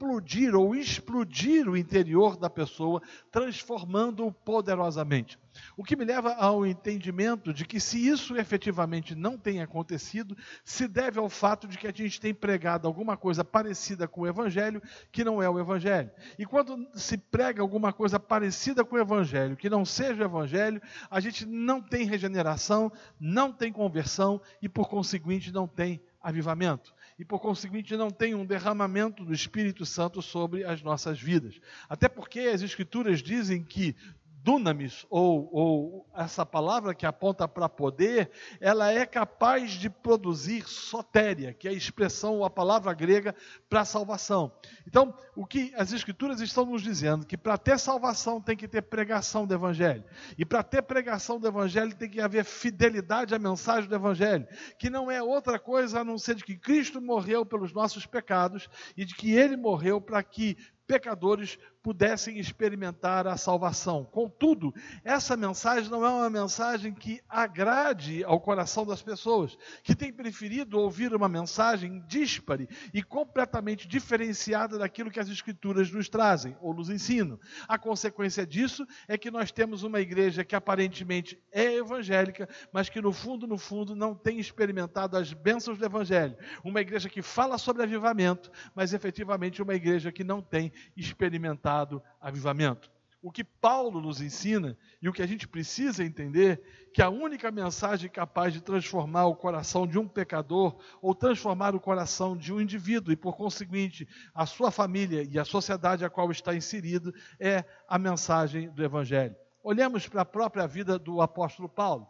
implodir 0.02 0.56
ou 0.56 0.76
explodir 0.76 1.70
o 1.70 1.78
interior 1.78 2.36
da 2.36 2.50
pessoa, 2.50 3.02
transformando-o 3.32 4.32
poderosamente. 4.32 5.38
O 5.78 5.84
que 5.84 5.96
me 5.96 6.06
leva 6.06 6.34
ao 6.34 6.66
entendimento 6.66 7.54
de 7.54 7.66
que, 7.66 7.80
se 7.80 8.08
isso 8.08 8.36
efetivamente 8.36 9.14
não 9.14 9.38
tem 9.38 9.62
acontecido, 9.62 10.36
se 10.64 10.88
deve 10.88 11.20
ao 11.20 11.30
fato 11.30 11.68
de 11.68 11.78
que 11.78 11.88
a 11.88 11.92
gente 11.92 12.20
tem 12.20 12.34
pregado 12.34 12.88
alguma 12.88 13.16
coisa 13.16 13.44
parecida 13.44 14.08
com 14.08 14.22
o 14.22 14.28
Evangelho 14.28 14.82
que 15.12 15.24
não 15.24 15.42
é 15.42 15.50
o 15.50 15.60
Evangelho. 15.60 16.10
E 16.40 16.46
quando 16.46 16.88
se 16.96 17.18
prega 17.18 17.62
alguma 17.62 17.94
coisa 17.94 18.20
parecida 18.20 18.84
com 18.84 18.96
o 18.96 19.00
Evangelho 19.00 19.58
que 19.58 19.70
não 19.70 19.86
seja 19.86 20.24
o 20.24 20.26
Evangelho, 20.26 20.82
a 21.10 21.20
gente 21.20 21.46
não 21.46 21.82
tem 21.82 22.06
regeneração, 22.06 22.92
não 23.20 23.52
tem 23.52 23.72
conversão 23.72 24.42
e, 24.62 24.68
por 24.70 24.90
conseguinte, 24.90 25.52
não 25.52 25.68
tem 25.68 26.02
avivamento 26.24 26.94
e, 27.22 27.24
por 27.24 27.40
conseguinte, 27.40 27.96
não 27.96 28.10
tem 28.10 28.34
um 28.34 28.44
derramamento 28.44 29.24
do 29.24 29.32
Espírito 29.32 29.86
Santo 29.86 30.24
sobre 30.24 30.64
as 30.64 30.82
nossas 30.82 31.22
vidas. 31.22 31.62
Até 31.88 32.10
porque 32.10 32.40
as 32.40 32.64
Escrituras 32.64 33.22
dizem 33.22 33.64
que 33.64 33.96
dunamis, 34.44 35.06
ou, 35.10 35.50
ou 35.52 36.08
essa 36.16 36.46
palavra 36.46 36.96
que 36.96 37.06
aponta 37.06 37.48
para 37.48 37.70
poder, 37.70 38.32
ela 38.60 38.92
é 38.92 39.06
capaz 39.06 39.72
de 39.72 39.90
produzir 39.90 40.68
sotéria, 40.68 41.54
que 41.54 41.68
é 41.68 41.72
a 41.72 41.74
expressão, 41.74 42.44
a 42.44 42.50
palavra 42.50 42.94
grega 42.94 43.36
para 43.70 43.86
salvação. 43.86 44.52
Então, 44.88 45.14
o 45.36 45.46
que 45.46 45.74
as 45.76 45.92
Escrituras 45.92 46.42
estão 46.42 46.66
nos 46.66 46.82
dizendo, 46.82 47.26
que 47.26 47.38
para 47.38 47.58
ter 47.58 47.78
salvação 47.78 48.42
tem 48.42 48.58
que 48.58 48.68
ter 48.68 48.82
pregação 48.82 49.46
do 49.46 49.54
Evangelho, 49.54 50.04
e 50.38 50.46
para 50.46 50.64
ter 50.64 50.82
pregação 50.82 51.40
do 51.40 51.48
Evangelho 51.48 51.96
tem 51.96 52.10
que 52.10 52.22
haver 52.22 52.44
fidelidade 52.44 53.36
à 53.36 53.40
mensagem 53.40 53.90
do 53.90 53.96
Evangelho, 53.96 54.48
que 54.78 54.90
não 54.90 55.12
é 55.12 55.22
outra 55.22 55.60
coisa 55.60 56.02
a 56.02 56.04
não 56.04 56.18
ser 56.18 56.36
de 56.36 56.44
que 56.44 56.58
Cristo 56.58 57.02
morreu 57.02 57.46
pelos 57.46 57.74
nossos 57.74 58.06
pecados 58.06 58.70
e 58.98 59.06
de 59.06 59.16
que 59.16 59.32
Ele 59.32 59.56
morreu 59.56 60.02
para 60.02 60.22
que 60.24 60.58
pecadores 60.88 61.58
pudessem 61.82 62.38
experimentar 62.38 63.26
a 63.26 63.38
salvação. 63.38 64.06
Contudo, 64.06 64.74
essa 65.04 65.36
mensagem 65.36 65.90
não 65.90 66.06
é 66.06 66.10
uma 66.10 66.30
mensagem 66.30 66.94
que 66.94 67.22
agrade 67.28 68.24
ao 68.24 68.40
coração 68.40 68.86
das 68.86 69.02
pessoas, 69.02 69.58
que 69.84 69.96
têm 69.96 70.14
preferido 70.14 70.80
ouvir 70.80 71.14
uma 71.14 71.28
mensagem 71.28 72.04
díspare 72.08 72.70
e 72.94 73.02
completamente 73.02 73.88
diferenciada 73.88 74.78
daquilo 74.78 75.10
que 75.10 75.20
as 75.20 75.30
Escrituras 75.30 75.92
nos 75.92 76.08
trazem 76.08 76.56
ou 76.62 76.74
nos 76.74 76.90
ensinam. 76.90 77.40
A 77.68 77.78
consequência 77.78 78.46
disso 78.46 78.86
é 79.08 79.18
que 79.18 79.32
nós 79.32 79.52
temos 79.52 79.84
uma 79.84 80.00
igreja 80.00 80.44
que 80.44 80.56
aparentemente 80.56 81.42
é 81.52 81.76
evangélica, 81.76 82.48
mas 82.72 82.90
que 82.90 83.02
no 83.02 83.12
fundo, 83.12 83.48
no 83.48 83.58
fundo, 83.58 83.96
não 83.96 84.14
tem 84.14 84.40
experimentado 84.40 85.18
as 85.18 85.34
bênçãos 85.34 85.78
do 85.78 85.86
Evangelho. 85.86 86.38
Uma 86.64 86.82
igreja 86.82 87.10
que 87.10 87.22
fala 87.22 87.58
sobre 87.58 87.84
avivamento, 87.84 88.52
mas 88.76 88.94
efetivamente 88.94 89.62
uma 89.62 89.74
igreja 89.74 90.12
que 90.12 90.24
não 90.24 90.42
tem 90.42 90.72
experimentado 90.96 92.02
avivamento. 92.20 92.90
O 93.24 93.32
que 93.32 93.44
Paulo 93.44 94.02
nos 94.02 94.20
ensina 94.20 94.76
e 95.00 95.08
o 95.08 95.14
que 95.14 95.22
a 95.22 95.28
gente 95.28 95.48
precisa 95.48 96.04
entender 96.04 96.90
que 96.92 97.04
a 97.04 97.10
única 97.10 97.52
mensagem 97.52 98.10
capaz 98.10 98.52
de 98.52 98.62
transformar 98.62 99.28
o 99.28 99.36
coração 99.36 99.86
de 99.86 100.00
um 100.00 100.08
pecador 100.08 100.76
ou 101.02 101.14
transformar 101.14 101.76
o 101.76 101.80
coração 101.80 102.36
de 102.36 102.52
um 102.52 102.60
indivíduo 102.60 103.14
e 103.14 103.16
por 103.16 103.38
conseguinte 103.38 104.08
a 104.34 104.48
sua 104.48 104.72
família 104.72 105.24
e 105.30 105.38
a 105.38 105.46
sociedade 105.46 106.04
a 106.04 106.10
qual 106.10 106.32
está 106.32 106.56
inserido 106.56 107.14
é 107.40 107.64
a 107.88 108.00
mensagem 108.00 108.72
do 108.72 108.84
evangelho. 108.84 109.36
Olhemos 109.64 110.08
para 110.08 110.24
a 110.24 110.26
própria 110.26 110.66
vida 110.66 110.98
do 110.98 111.22
apóstolo 111.22 111.70
Paulo. 111.70 112.08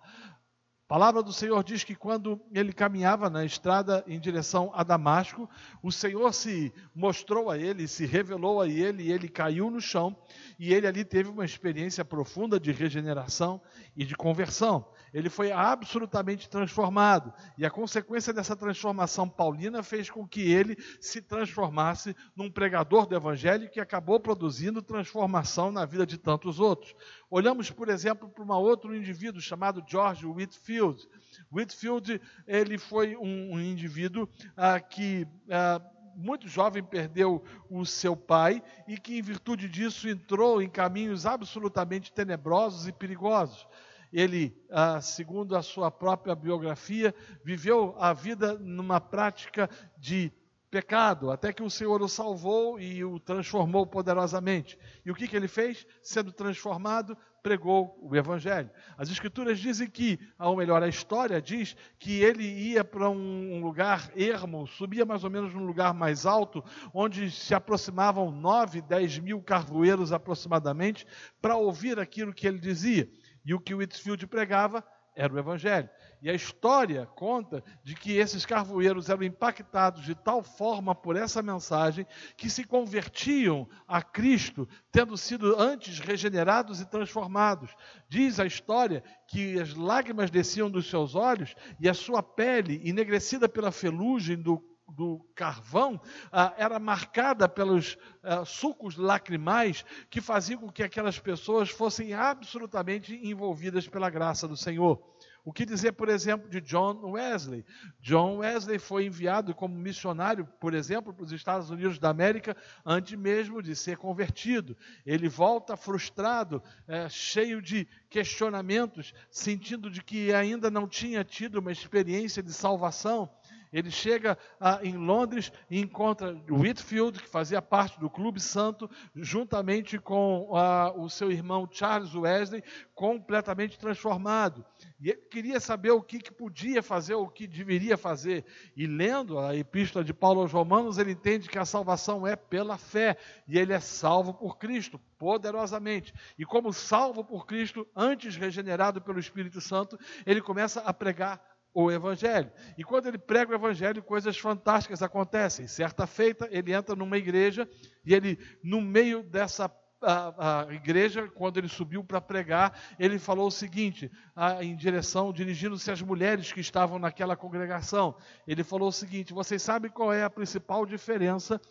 Palavra 0.92 1.24
do 1.24 1.32
Senhor 1.32 1.64
diz 1.64 1.86
que 1.86 1.96
quando 1.96 2.38
ele 2.54 2.74
caminhava 2.74 3.30
na 3.30 3.46
estrada 3.46 4.04
em 4.06 4.20
direção 4.20 4.74
a 4.74 4.84
Damasco, 4.84 5.50
o 5.82 5.90
Senhor 5.90 6.34
se 6.34 6.74
mostrou 6.94 7.50
a 7.50 7.58
ele, 7.58 7.88
se 7.88 8.06
revelou 8.06 8.60
a 8.60 8.68
ele, 8.68 9.04
e 9.04 9.10
ele 9.14 9.30
caiu 9.30 9.72
no 9.72 9.80
chão, 9.80 10.14
e 10.60 10.74
ele 10.74 10.86
ali 10.86 11.06
teve 11.06 11.30
uma 11.30 11.46
experiência 11.46 12.04
profunda 12.04 12.60
de 12.60 12.74
regeneração 12.74 13.62
e 13.96 14.04
de 14.04 14.18
conversão. 14.18 14.86
Ele 15.14 15.30
foi 15.30 15.50
absolutamente 15.54 16.50
transformado, 16.50 17.34
e 17.58 17.66
a 17.66 17.72
consequência 17.72 18.34
dessa 18.34 18.54
transformação 18.54 19.30
paulina 19.30 19.82
fez 19.84 20.10
com 20.10 20.28
que 20.28 20.42
ele 20.42 20.76
se 21.00 21.22
transformasse 21.22 22.14
num 22.36 22.52
pregador 22.52 23.06
do 23.06 23.16
evangelho 23.16 23.70
que 23.70 23.80
acabou 23.80 24.20
produzindo 24.20 24.82
transformação 24.82 25.72
na 25.72 25.86
vida 25.86 26.06
de 26.06 26.18
tantos 26.18 26.60
outros. 26.60 26.94
Olhamos, 27.34 27.72
por 27.72 27.88
exemplo, 27.88 28.28
para 28.28 28.44
um 28.44 28.52
outro 28.52 28.94
indivíduo 28.94 29.40
chamado 29.40 29.82
George 29.88 30.26
Whitfield. 30.26 31.08
Whitfield 31.50 32.22
ele 32.46 32.78
foi 32.78 33.16
um, 33.16 33.54
um 33.54 33.60
indivíduo 33.62 34.28
ah, 34.58 34.82
que 34.82 35.26
ah, 35.50 35.82
muito 36.14 36.50
jovem 36.50 36.84
perdeu 36.84 37.42
o 37.70 37.86
seu 37.86 38.18
pai 38.18 38.62
e 38.86 38.98
que, 38.98 39.18
em 39.18 39.22
virtude 39.22 39.70
disso, 39.70 40.10
entrou 40.10 40.62
em 40.62 40.70
caminhos 40.70 41.26
absolutamente 41.26 42.12
tenebrosos 42.12 42.86
e 42.86 42.92
perigosos. 42.92 43.66
Ele, 44.12 44.54
ah, 44.70 45.00
segundo 45.00 45.56
a 45.56 45.62
sua 45.62 45.90
própria 45.90 46.36
biografia, 46.36 47.16
viveu 47.46 47.96
a 47.98 48.12
vida 48.12 48.58
numa 48.60 49.00
prática 49.00 49.70
de 49.98 50.34
pecado, 50.72 51.30
até 51.30 51.52
que 51.52 51.62
o 51.62 51.70
Senhor 51.70 52.02
o 52.02 52.08
salvou 52.08 52.80
e 52.80 53.04
o 53.04 53.20
transformou 53.20 53.86
poderosamente. 53.86 54.80
E 55.06 55.12
o 55.12 55.14
que, 55.14 55.28
que 55.28 55.36
ele 55.36 55.50
fez? 55.50 55.86
Sendo 56.02 56.32
transformado, 56.32 57.18
pregou 57.44 58.00
o 58.02 58.16
Evangelho. 58.16 58.70
As 58.98 59.10
Escrituras 59.10 59.60
dizem 59.60 59.90
que, 59.90 60.18
ou 60.40 60.56
melhor, 60.56 60.82
a 60.82 60.88
história 60.88 61.42
diz 61.42 61.76
que 62.00 62.22
ele 62.24 62.46
ia 62.46 62.86
para 62.86 63.10
um 63.10 63.60
lugar 63.62 64.10
ermo, 64.16 64.66
subia 64.66 65.06
mais 65.06 65.26
ou 65.26 65.30
menos 65.30 65.54
num 65.54 65.66
lugar 65.66 65.94
mais 65.94 66.26
alto, 66.26 66.64
onde 66.94 67.30
se 67.30 67.54
aproximavam 67.54 68.32
nove, 68.32 68.82
dez 68.82 69.20
mil 69.20 69.42
carvoeiros 69.42 70.14
aproximadamente, 70.14 71.06
para 71.42 71.58
ouvir 71.58 72.00
aquilo 72.00 72.34
que 72.34 72.48
ele 72.48 72.60
dizia. 72.60 73.12
E 73.44 73.54
o 73.54 73.60
que 73.60 73.76
Whitfield 73.76 74.26
pregava 74.28 74.86
era 75.14 75.34
o 75.34 75.38
Evangelho. 75.38 75.90
E 76.22 76.30
a 76.30 76.34
história 76.34 77.08
conta 77.16 77.64
de 77.84 77.96
que 77.96 78.18
esses 78.18 78.46
carvoeiros 78.46 79.10
eram 79.10 79.24
impactados 79.24 80.04
de 80.04 80.14
tal 80.14 80.44
forma 80.44 80.94
por 80.94 81.16
essa 81.16 81.42
mensagem 81.42 82.06
que 82.38 82.48
se 82.48 82.64
convertiam 82.64 83.68
a 83.88 84.04
Cristo, 84.04 84.70
tendo 84.92 85.18
sido 85.18 85.60
antes 85.60 86.00
regenerados 86.00 86.80
e 86.80 86.86
transformados. 86.86 87.76
Diz 88.08 88.40
a 88.40 88.46
história 88.46 89.04
que 89.28 89.60
as 89.60 89.74
lágrimas 89.74 90.30
desciam 90.30 90.70
dos 90.70 90.88
seus 90.88 91.16
olhos 91.16 91.56
e 91.80 91.90
a 91.90 91.94
sua 91.94 92.22
pele, 92.22 92.80
enegrecida 92.84 93.50
pela 93.50 93.72
felugem 93.72 94.38
do 94.38 94.64
do 94.92 95.26
carvão 95.34 96.00
ah, 96.32 96.54
era 96.58 96.78
marcada 96.78 97.48
pelos 97.48 97.98
ah, 98.22 98.44
sucos 98.44 98.98
lacrimais 98.98 99.86
que 100.10 100.20
faziam 100.20 100.60
com 100.60 100.72
que 100.72 100.84
aquelas 100.84 101.18
pessoas 101.18 101.70
fossem 101.70 102.14
absolutamente 102.14 103.16
envolvidas 103.24 103.88
pela 103.88 104.10
graça 104.10 104.48
do 104.48 104.58
Senhor. 104.58 105.02
O 105.44 105.52
que 105.52 105.66
dizer, 105.66 105.94
por 105.94 106.08
exemplo, 106.08 106.48
de 106.48 106.62
John 106.62 107.02
Wesley? 107.04 107.66
John 108.00 108.38
Wesley 108.38 108.78
foi 108.78 109.06
enviado 109.06 109.56
como 109.56 109.74
missionário, 109.74 110.46
por 110.60 110.76
exemplo, 110.76 111.12
para 111.12 111.24
os 111.24 111.32
Estados 111.32 111.72
Unidos 111.72 111.98
da 111.98 112.10
América, 112.10 112.56
antes 112.86 113.18
mesmo 113.18 113.62
de 113.62 113.76
ser 113.76 113.98
convertido. 113.98 114.78
Ele 115.04 115.28
volta 115.28 115.76
frustrado, 115.76 116.62
é, 116.88 117.10
cheio 117.10 117.60
de 117.60 117.88
questionamentos, 118.08 119.14
sentindo 119.32 119.90
de 119.90 120.04
que 120.04 120.32
ainda 120.32 120.70
não 120.70 120.88
tinha 120.88 121.24
tido 121.24 121.58
uma 121.58 121.72
experiência 121.72 122.44
de 122.44 122.54
salvação. 122.54 123.28
Ele 123.72 123.90
chega 123.90 124.38
ah, 124.60 124.80
em 124.84 124.98
Londres 124.98 125.52
e 125.70 125.80
encontra 125.80 126.38
Whitfield, 126.50 127.22
que 127.22 127.28
fazia 127.28 127.62
parte 127.62 128.00
do 128.00 128.10
Clube 128.10 128.40
Santo, 128.40 128.90
juntamente 129.16 129.98
com 129.98 130.52
ah, 130.56 130.94
o 130.96 131.10
seu 131.10 131.32
irmão 131.32 131.68
Charles 131.72 132.14
Wesley, 132.14 132.64
completamente 132.94 133.80
transformado. 133.80 134.66
E 135.00 135.10
ele 135.10 135.22
queria 135.22 135.60
saber 135.60 135.92
o 135.92 136.02
que, 136.02 136.20
que 136.20 136.32
podia 136.32 136.84
fazer, 136.84 137.16
o 137.16 137.28
que 137.28 137.48
deveria 137.48 137.98
fazer. 137.98 138.46
E 138.76 138.86
lendo 138.86 139.40
a 139.40 139.56
epístola 139.56 140.04
de 140.04 140.14
Paulo 140.14 140.42
aos 140.42 140.52
Romanos, 140.52 140.98
ele 140.98 141.12
entende 141.12 141.50
que 141.50 141.58
a 141.58 141.66
salvação 141.66 142.28
é 142.28 142.36
pela 142.36 142.78
fé. 142.78 143.18
E 143.48 143.58
ele 143.58 143.74
é 143.74 143.80
salvo 143.80 144.34
por 144.34 144.58
Cristo, 144.58 145.00
poderosamente. 145.18 146.14
E 146.38 146.46
como 146.46 146.74
salvo 146.74 147.24
por 147.24 147.46
Cristo, 147.46 147.88
antes 147.96 148.36
regenerado 148.36 149.02
pelo 149.02 149.20
Espírito 149.20 149.62
Santo, 149.62 149.98
ele 150.26 150.42
começa 150.42 150.82
a 150.82 150.94
pregar 150.94 151.51
o 151.74 151.92
Evangelho. 151.92 152.52
E 152.78 152.84
quando 152.84 153.08
ele 153.08 153.18
prega 153.18 153.52
o 153.52 153.56
Evangelho, 153.56 154.04
coisas 154.04 154.38
fantásticas 154.38 155.02
acontecem. 155.02 155.68
Certa 155.68 156.06
feita, 156.06 156.48
ele 156.52 156.74
entra 156.74 156.96
numa 156.96 157.18
igreja 157.18 157.68
e 158.06 158.14
ele, 158.14 158.38
no 158.64 158.82
meio 158.82 159.24
dessa 159.24 159.72
a, 160.02 160.64
a, 160.68 160.74
igreja, 160.74 161.28
quando 161.28 161.58
ele 161.58 161.68
subiu 161.68 162.04
para 162.04 162.20
pregar, 162.20 162.78
ele 162.98 163.20
falou 163.20 163.48
o 163.48 163.52
seguinte, 163.52 164.12
a, 164.36 164.64
em 164.64 164.76
direção, 164.76 165.32
dirigindo-se 165.32 165.92
às 165.92 166.02
mulheres 166.02 166.52
que 166.52 166.60
estavam 166.60 166.98
naquela 166.98 167.36
congregação. 167.36 168.16
Ele 168.48 168.64
falou 168.64 168.90
o 168.90 168.94
seguinte: 168.94 169.34
vocês 169.34 169.62
sabem 169.62 169.92
qual 169.92 170.12
é 170.12 170.24
a 170.24 170.30
principal 170.30 170.86
diferença 170.86 171.62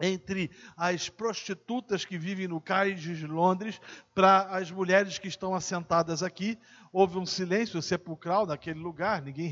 entre 0.00 0.50
as 0.76 1.08
prostitutas 1.08 2.04
que 2.04 2.16
vivem 2.16 2.48
no 2.48 2.60
cais 2.60 3.00
de 3.00 3.26
Londres 3.26 3.80
para 4.14 4.42
as 4.56 4.70
mulheres 4.70 5.18
que 5.18 5.28
estão 5.28 5.54
assentadas 5.54 6.22
aqui. 6.22 6.58
Houve 6.92 7.18
um 7.18 7.24
silêncio 7.24 7.80
sepulcral 7.80 8.44
naquele 8.44 8.78
lugar, 8.78 9.22
ninguém, 9.22 9.50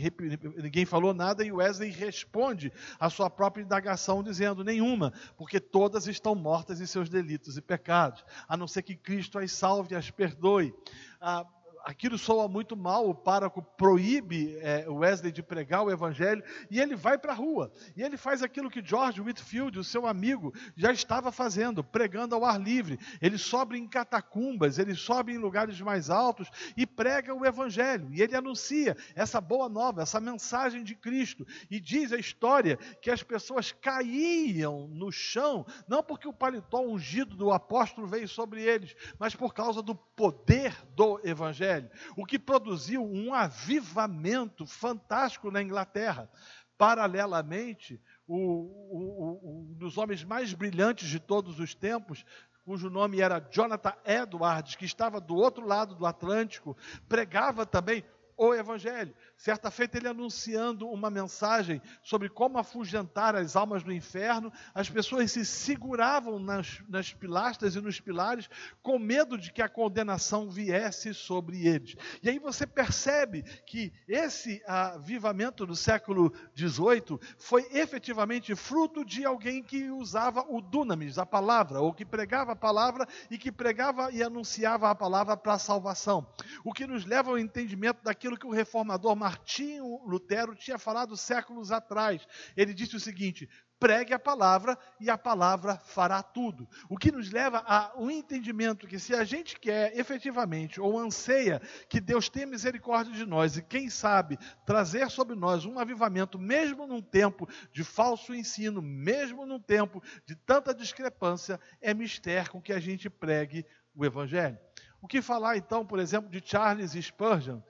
ninguém 0.59 0.85
falou 0.85 1.15
nada 1.15 1.43
e 1.43 1.51
Wesley 1.51 1.91
responde 1.91 2.71
a 2.99 3.09
sua 3.09 3.31
própria 3.31 3.63
indagação 3.63 4.23
dizendo: 4.23 4.63
nenhuma, 4.63 5.13
porque 5.39 5.59
todas 5.59 6.07
estão 6.07 6.35
mortas 6.35 6.83
em 6.83 6.87
seus 6.87 7.09
delitos 7.09 7.57
e 7.57 7.63
pecados, 7.63 8.23
a 8.47 8.57
não 8.59 8.69
ser 8.69 8.83
que 8.83 8.95
Cristo 8.95 9.39
as 9.39 9.53
salve 9.53 9.95
e 9.95 9.97
as 9.97 10.11
perdoe. 10.11 10.75
Ah, 11.19 11.47
aquilo 11.85 12.19
soa 12.19 12.49
muito 12.49 12.77
mal, 12.77 13.09
o 13.09 13.15
pároco 13.15 13.63
proíbe 13.63 14.57
é, 14.59 14.89
Wesley 14.89 15.33
de 15.33 15.43
pregar 15.43 15.83
o 15.83 15.91
evangelho 15.91 16.43
e 16.71 16.81
ele 16.81 16.95
vai 16.95 17.19
para 17.19 17.33
a 17.33 17.35
rua. 17.35 17.73
E 17.97 18.03
ele 18.03 18.17
faz 18.17 18.43
aquilo 18.43 18.71
que 18.71 18.85
George 18.85 19.21
Whitfield, 19.21 19.79
o 19.79 19.85
seu 19.85 20.07
amigo, 20.07 20.53
já 20.77 20.93
estava 20.93 21.33
fazendo, 21.33 21.83
pregando 21.83 22.35
ao 22.35 22.45
ar 22.45 22.61
livre. 22.61 22.99
Ele 23.21 23.39
sobe 23.39 23.79
em 23.79 23.89
catacumbas, 23.89 24.79
ele 24.79 24.95
sobe 24.95 25.33
em 25.33 25.39
lugares 25.39 25.81
mais 25.81 26.11
altos 26.11 26.51
e 26.77 26.87
prega 26.87 27.35
o 27.35 27.47
evangelho. 27.47 28.09
E 28.13 28.23
ele 28.23 28.37
anuncia 28.37 28.97
essa 29.15 29.41
boa 29.41 29.69
nova, 29.69 30.03
essa 30.03 30.21
mensagem 30.21 30.83
de 30.85 30.95
Cristo. 30.95 31.47
E 31.71 31.81
diz 31.81 32.13
a 32.13 32.19
história 32.19 32.77
que 33.01 33.11
as 33.11 33.23
pessoas 33.23 33.73
caíam 33.73 34.89
no 34.89 35.11
chão, 35.11 35.65
não 35.89 36.03
porque 36.03 36.29
o 36.29 36.33
paletó 36.33 36.81
ungido 36.81 37.37
do 37.37 37.51
apóstolo 37.51 38.07
veio 38.07 38.29
sobre 38.29 38.63
eles, 38.63 38.95
mas 39.19 39.35
por 39.35 39.55
causa 39.55 39.83
do 39.83 39.95
poder 39.95 40.75
do 40.95 41.21
evangelho. 41.25 41.70
Evangelho, 41.71 41.91
o 42.17 42.27
que 42.27 42.39
produziu 42.39 43.05
um 43.05 43.33
avivamento 43.33 44.67
fantástico 44.67 45.51
na 45.51 45.63
Inglaterra. 45.63 46.29
Paralelamente, 46.77 48.01
o, 48.27 48.37
o, 48.37 49.71
um 49.71 49.75
dos 49.75 49.99
homens 49.99 50.25
mais 50.25 50.55
brilhantes 50.55 51.09
de 51.09 51.21
todos 51.21 51.61
os 51.61 51.75
tempos, 51.75 52.25
cujo 52.65 52.89
nome 52.89 53.21
era 53.21 53.39
Jonathan 53.39 53.95
Edwards, 54.05 54.77
que 54.77 54.85
estava 54.85 55.21
do 55.21 55.35
outro 55.35 55.67
lado 55.67 55.95
do 55.95 56.07
Atlântico, 56.07 56.77
pregava 57.09 57.67
também 57.67 58.05
o 58.41 58.55
Evangelho. 58.55 59.15
Certa 59.37 59.71
feita, 59.71 59.99
ele 59.99 60.09
anunciando 60.09 60.89
uma 60.89 61.11
mensagem 61.11 61.81
sobre 62.03 62.31
como 62.31 62.57
afugentar 62.57 63.37
as 63.37 63.55
almas 63.55 63.83
do 63.83 63.93
inferno, 63.93 64.51
as 64.75 64.89
pessoas 64.89 65.31
se 65.31 65.45
seguravam 65.45 66.39
nas, 66.39 66.83
nas 66.89 67.13
pilastras 67.13 67.77
e 67.77 67.83
nos 67.83 68.01
pilares 68.01 68.49
com 68.83 68.99
medo 68.99 69.37
de 69.37 69.53
que 69.53 69.61
a 69.61 69.69
condenação 69.69 70.51
viesse 70.51 71.13
sobre 71.13 71.67
eles. 71.67 71.95
E 72.23 72.31
aí 72.31 72.39
você 72.39 72.67
percebe 72.67 73.43
que 73.67 73.93
esse 74.09 74.63
avivamento 74.67 75.67
do 75.67 75.77
século 75.77 76.33
XVIII 76.57 77.21
foi 77.37 77.69
efetivamente 77.73 78.55
fruto 78.55 79.05
de 79.05 79.23
alguém 79.23 79.63
que 79.63 79.91
usava 79.91 80.47
o 80.49 80.63
dunamis, 80.63 81.19
a 81.19 81.27
palavra, 81.27 81.81
ou 81.81 81.93
que 81.93 82.07
pregava 82.07 82.53
a 82.53 82.57
palavra 82.57 83.07
e 83.31 83.37
que 83.37 83.53
pregava 83.53 84.11
e 84.13 84.23
anunciava 84.23 84.91
a 84.91 84.95
palavra 84.95 85.37
para 85.37 85.55
a 85.55 85.59
salvação. 85.59 86.27
O 86.65 86.73
que 86.73 86.87
nos 86.87 87.05
leva 87.05 87.31
ao 87.31 87.39
entendimento 87.39 88.03
daquilo 88.03 88.30
aquilo 88.31 88.39
que 88.39 88.47
o 88.47 88.51
reformador 88.51 89.17
Martinho 89.17 90.01
Lutero 90.05 90.55
tinha 90.55 90.79
falado 90.79 91.17
séculos 91.17 91.73
atrás. 91.73 92.27
Ele 92.57 92.73
disse 92.73 92.95
o 92.95 93.01
seguinte: 93.01 93.49
pregue 93.79 94.15
a 94.15 94.19
palavra 94.19 94.79
e 95.01 95.11
a 95.11 95.19
palavra 95.19 95.77
fará 95.79 96.23
tudo. 96.23 96.69
O 96.89 96.97
que 96.97 97.11
nos 97.11 97.31
leva 97.31 97.59
ao 97.59 98.11
entendimento 98.11 98.87
que 98.87 98.99
se 98.99 99.15
a 99.15 99.25
gente 99.25 99.59
quer 99.59 99.99
efetivamente 99.99 100.81
ou 100.81 100.99
anseia 100.99 101.61
que 101.89 102.01
Deus 102.01 102.29
tenha 102.29 102.47
misericórdia 102.47 103.13
de 103.13 103.27
nós 103.27 103.57
e 103.57 103.63
quem 103.63 103.91
sabe 103.91 104.39
trazer 104.65 105.11
sobre 105.11 105.35
nós 105.35 105.65
um 105.65 105.79
avivamento 105.79 106.39
mesmo 106.39 106.87
num 106.87 107.03
tempo 107.03 107.49
de 107.73 107.83
falso 107.83 108.35
ensino, 108.35 108.81
mesmo 108.81 109.45
num 109.45 109.61
tempo 109.61 110.03
de 110.25 110.37
tanta 110.37 110.75
discrepância, 110.75 111.59
é 111.81 111.93
mistério 111.93 112.51
com 112.51 112.61
que 112.61 112.73
a 112.73 112.81
gente 112.81 113.11
pregue 113.11 113.67
o 113.95 114.05
evangelho. 114.05 114.59
O 115.03 115.09
que 115.09 115.23
falar 115.23 115.57
então, 115.57 115.85
por 115.85 115.99
exemplo, 115.99 116.31
de 116.31 116.43
Charles 116.45 116.93
Spurgeon? 116.93 117.61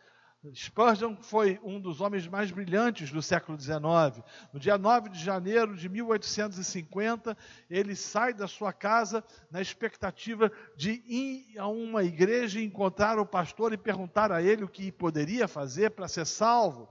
Spurgeon 0.55 1.17
foi 1.21 1.61
um 1.63 1.79
dos 1.79 2.01
homens 2.01 2.27
mais 2.27 2.51
brilhantes 2.51 3.11
do 3.11 3.21
século 3.21 3.61
XIX. 3.61 4.25
No 4.51 4.59
dia 4.59 4.79
9 4.79 5.11
de 5.11 5.23
janeiro 5.23 5.77
de 5.77 5.87
1850, 5.87 7.37
ele 7.69 7.95
sai 7.95 8.33
da 8.33 8.49
sua 8.49 8.73
casa 8.73 9.23
na 9.51 9.61
expectativa 9.61 10.51
de 10.75 11.03
ir 11.07 11.59
a 11.59 11.69
uma 11.69 12.03
igreja 12.03 12.59
e 12.59 12.65
encontrar 12.65 13.19
o 13.19 13.27
pastor 13.27 13.75
e 13.75 13.77
perguntar 13.77 14.33
a 14.33 14.43
ele 14.43 14.65
o 14.65 14.69
que 14.69 14.91
poderia 14.91 15.47
fazer 15.47 15.91
para 15.91 16.09
ser 16.09 16.25
salvo. 16.25 16.89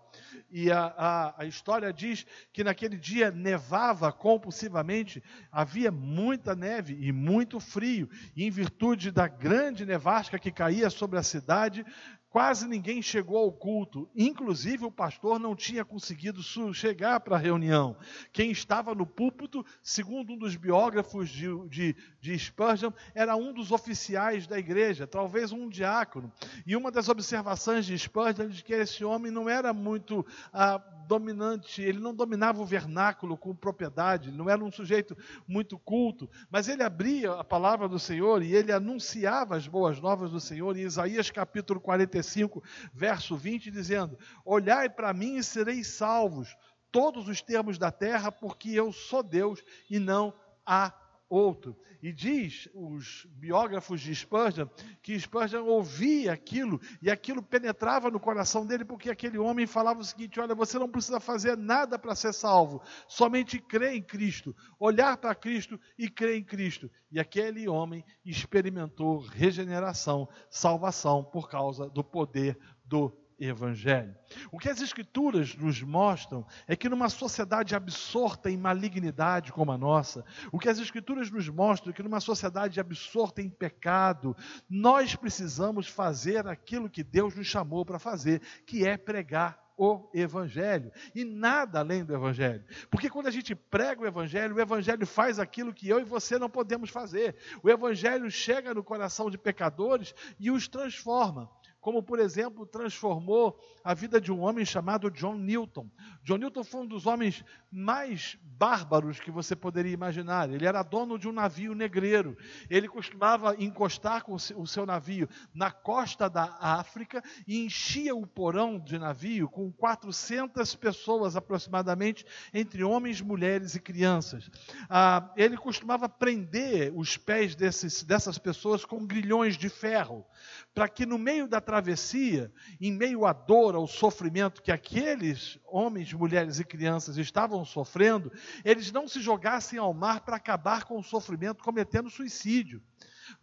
E 0.51 0.71
a, 0.71 0.93
a, 0.97 1.41
a 1.41 1.45
história 1.45 1.91
diz 1.91 2.25
que 2.53 2.63
naquele 2.63 2.97
dia 2.97 3.31
nevava 3.31 4.12
compulsivamente, 4.12 5.23
havia 5.51 5.91
muita 5.91 6.55
neve 6.55 6.97
e 6.99 7.12
muito 7.12 7.59
frio, 7.59 8.09
e 8.35 8.45
em 8.45 8.51
virtude 8.51 9.09
da 9.09 9.27
grande 9.27 9.85
nevasca 9.85 10.38
que 10.38 10.51
caía 10.51 10.89
sobre 10.89 11.17
a 11.17 11.23
cidade, 11.23 11.85
Quase 12.30 12.68
ninguém 12.68 13.02
chegou 13.02 13.38
ao 13.38 13.52
culto, 13.52 14.08
inclusive 14.15 14.86
o 14.86 14.92
pastor 14.92 15.39
não 15.39 15.56
tinha 15.56 15.84
conseguido 15.84 16.44
chegar 16.72 17.20
para 17.22 17.36
a 17.36 17.39
reunião. 17.39 17.98
Quem 18.32 18.52
estava 18.52 18.94
no 18.94 19.04
púlpito, 19.04 19.65
segundo 19.82 20.34
um 20.34 20.38
dos 20.38 20.56
biógrafos 20.56 21.28
de, 21.28 21.48
de, 21.68 21.96
de 22.22 22.38
Spurgeon, 22.38 22.92
era 23.15 23.36
um 23.36 23.52
dos 23.52 23.72
oficiais 23.72 24.46
da 24.46 24.60
igreja, 24.60 25.08
talvez 25.08 25.52
um 25.52 25.68
diácono. 25.68 26.32
E 26.68 26.76
uma 26.76 26.92
das 26.92 27.10
observações 27.10 27.88
de 27.88 27.98
Spurgeon 27.98 28.46
é 28.46 28.48
de 28.50 28.63
que 28.63 28.74
esse 28.74 29.04
homem 29.04 29.32
não 29.32 29.50
era 29.50 29.74
muito 29.74 30.24
ah, 30.54 30.80
dominante, 31.08 31.82
ele 31.82 32.00
não 32.00 32.13
dominava 32.13 32.62
o 32.62 32.65
vernáculo 32.65 33.36
com 33.36 33.56
propriedade, 33.56 34.32
não 34.32 34.48
era 34.48 34.63
um 34.63 34.72
sujeito 34.72 35.18
muito 35.48 35.80
culto, 35.80 36.30
mas 36.52 36.68
ele 36.68 36.84
abria 36.84 37.32
a 37.32 37.44
palavra 37.44 37.89
do 37.89 37.98
Senhor 37.98 38.44
e 38.44 38.54
ele 38.54 38.72
anunciava 38.72 39.56
as 39.56 39.68
boas 39.68 40.00
novas 40.00 40.30
do 40.30 40.39
Senhor 40.39 40.78
em 40.78 40.82
Isaías 40.82 41.32
capítulo 41.32 41.80
45 41.80 42.18
45, 42.19 42.63
verso 42.93 43.36
20, 43.36 43.71
dizendo: 43.71 44.17
Olhai 44.45 44.89
para 44.89 45.13
mim 45.13 45.38
e 45.38 45.43
sereis 45.43 45.88
salvos, 45.88 46.55
todos 46.91 47.27
os 47.27 47.41
termos 47.41 47.77
da 47.77 47.91
terra, 47.91 48.32
porque 48.32 48.71
eu 48.71 48.91
sou 48.91 49.23
Deus 49.23 49.63
e 49.89 49.99
não 49.99 50.34
há 50.65 50.93
outro. 51.30 51.78
E 52.02 52.13
diz 52.13 52.70
os 52.74 53.28
biógrafos 53.32 54.00
de 54.02 54.15
Spurgeon 54.15 54.68
que 55.02 55.20
Spurgeon 55.20 55.65
ouvia 55.65 56.32
aquilo 56.32 56.80
e 57.02 57.12
aquilo 57.12 57.44
penetrava 57.44 58.10
no 58.10 58.20
coração 58.20 58.65
dele, 58.65 58.86
porque 58.86 59.10
aquele 59.10 59.38
homem 59.38 59.68
falava 59.68 60.00
o 60.00 60.04
seguinte: 60.04 60.39
Olha, 60.39 60.56
você 60.56 60.80
não 60.80 60.89
precisa 60.89 61.20
fazer 61.20 61.58
nada 61.58 62.00
para 62.00 62.15
ser 62.15 62.34
salvo, 62.34 62.82
somente 63.08 63.60
crer 63.60 63.94
em 63.94 64.02
Cristo, 64.02 64.56
olhar 64.80 65.18
para 65.18 65.36
Cristo 65.36 65.80
e 65.98 66.10
crer 66.10 66.38
em 66.38 66.44
Cristo. 66.44 66.89
E 67.12 67.20
aquele 67.20 67.68
homem 67.68 68.04
experimentou 68.26 69.20
regeneração, 69.20 70.28
salvação 70.50 71.24
por 71.24 71.50
causa 71.50 71.89
do 71.89 72.04
poder 72.04 72.58
do 72.86 73.12
evangelho. 73.39 74.15
O 74.52 74.60
que 74.60 74.69
as 74.69 74.82
escrituras 74.82 75.56
nos 75.56 75.82
mostram 75.82 76.45
é 76.67 76.75
que 76.75 76.89
numa 76.89 77.10
sociedade 77.10 77.75
absorta 77.75 78.49
em 78.49 78.58
malignidade 78.58 79.52
como 79.52 79.71
a 79.71 79.78
nossa, 79.78 80.25
o 80.52 80.60
que 80.60 80.69
as 80.69 80.80
escrituras 80.80 81.32
nos 81.32 81.47
mostram 81.47 81.91
é 81.91 81.93
que 81.93 82.04
numa 82.04 82.19
sociedade 82.19 82.80
absorta 82.80 83.41
em 83.41 83.49
pecado, 83.49 84.36
nós 84.69 85.15
precisamos 85.15 85.88
fazer 85.88 86.47
aquilo 86.47 86.89
que 86.89 87.04
Deus 87.04 87.36
nos 87.36 87.47
chamou 87.47 87.86
para 87.86 87.99
fazer, 87.99 88.41
que 88.65 88.86
é 88.86 88.97
pregar 88.97 89.69
o 89.80 90.10
Evangelho 90.13 90.91
e 91.15 91.23
nada 91.23 91.80
além 91.80 92.04
do 92.04 92.13
Evangelho. 92.13 92.65
Porque 92.91 93.10
quando 93.10 93.28
a 93.28 93.32
gente 93.32 93.56
prega 93.56 94.02
o 94.02 94.06
Evangelho, 94.06 94.56
o 94.56 94.60
Evangelho 94.60 95.08
faz 95.08 95.39
aquilo 95.39 95.73
que 95.73 95.88
eu 95.88 96.02
e 96.02 96.04
você 96.04 96.38
não 96.38 96.49
podemos 96.49 96.89
fazer. 96.89 97.38
O 97.63 97.69
Evangelho 97.69 98.30
chega 98.30 98.73
no 98.73 98.84
coração 98.84 99.30
de 99.30 99.38
pecadores 99.38 100.13
e 100.38 100.52
os 100.52 100.67
transforma. 100.67 101.49
Como 101.80 102.04
por 102.04 102.20
exemplo 102.20 102.65
transformou 102.65 103.60
a 103.84 103.94
vida 103.94 104.20
de 104.20 104.32
um 104.32 104.42
homem 104.42 104.65
chamado 104.65 105.10
John 105.10 105.36
Newton. 105.36 105.89
John 106.24 106.38
Newton 106.38 106.63
foi 106.63 106.82
um 106.82 106.88
dos 106.88 107.06
homens 107.06 107.44
mais 107.72 108.38
bárbaros 108.42 109.20
que 109.20 109.32
você 109.32 109.56
poderia 109.56 109.94
imaginar. 109.94 110.50
Ele 110.50 110.65
era 110.65 110.84
dono 110.84 111.18
de 111.18 111.28
um 111.30 111.32
navio 111.32 111.74
negreiro. 111.74 112.38
Ele 112.70 112.88
costumava 112.88 113.56
encostar 113.58 114.24
com 114.24 114.34
o 114.34 114.68
seu 114.68 114.86
navio 114.86 115.30
na 115.54 115.72
costa 115.72 116.30
da 116.30 116.58
África 116.60 117.24
e 117.48 117.63
enchia 117.63 118.13
o 118.13 118.28
porão 118.28 118.78
de 118.78 118.98
navio 119.00 119.48
com 119.48 119.72
400 119.72 120.76
pessoas 120.76 121.36
aproximadamente, 121.36 122.26
entre 122.54 122.84
homens, 122.84 123.22
mulheres 123.22 123.76
e 123.76 123.80
crianças. 123.80 124.50
Ah, 124.89 125.32
ele 125.38 125.56
costumava 125.56 126.10
prender 126.10 126.92
os 126.96 127.18
pés 127.18 127.56
desses, 127.56 128.04
dessas 128.04 128.38
pessoas 128.38 128.84
com 128.84 129.06
grilhões 129.06 129.58
de 129.58 129.70
ferro, 129.70 130.26
para 130.74 130.89
que 130.89 131.06
no 131.06 131.18
meio 131.18 131.48
da 131.48 131.62
travessia, 131.69 132.51
em 132.82 132.91
meio 132.91 133.27
à 133.27 133.32
dor, 133.32 133.75
ao 133.75 133.86
sofrimento 133.86 134.60
que 134.63 134.71
aqueles 134.71 135.60
homens, 135.67 136.12
mulheres 136.12 136.60
e 136.60 136.63
crianças 136.63 137.15
estavam 137.15 137.63
sofrendo, 137.63 138.32
eles 138.65 138.91
não 138.91 139.08
se 139.08 139.21
jogassem 139.21 139.77
ao 139.77 139.93
mar 139.93 140.21
para 140.21 140.36
acabar 140.36 140.86
com 140.86 140.97
o 140.97 141.03
sofrimento 141.03 141.63
cometendo 141.63 142.10
suicídio. 142.10 142.82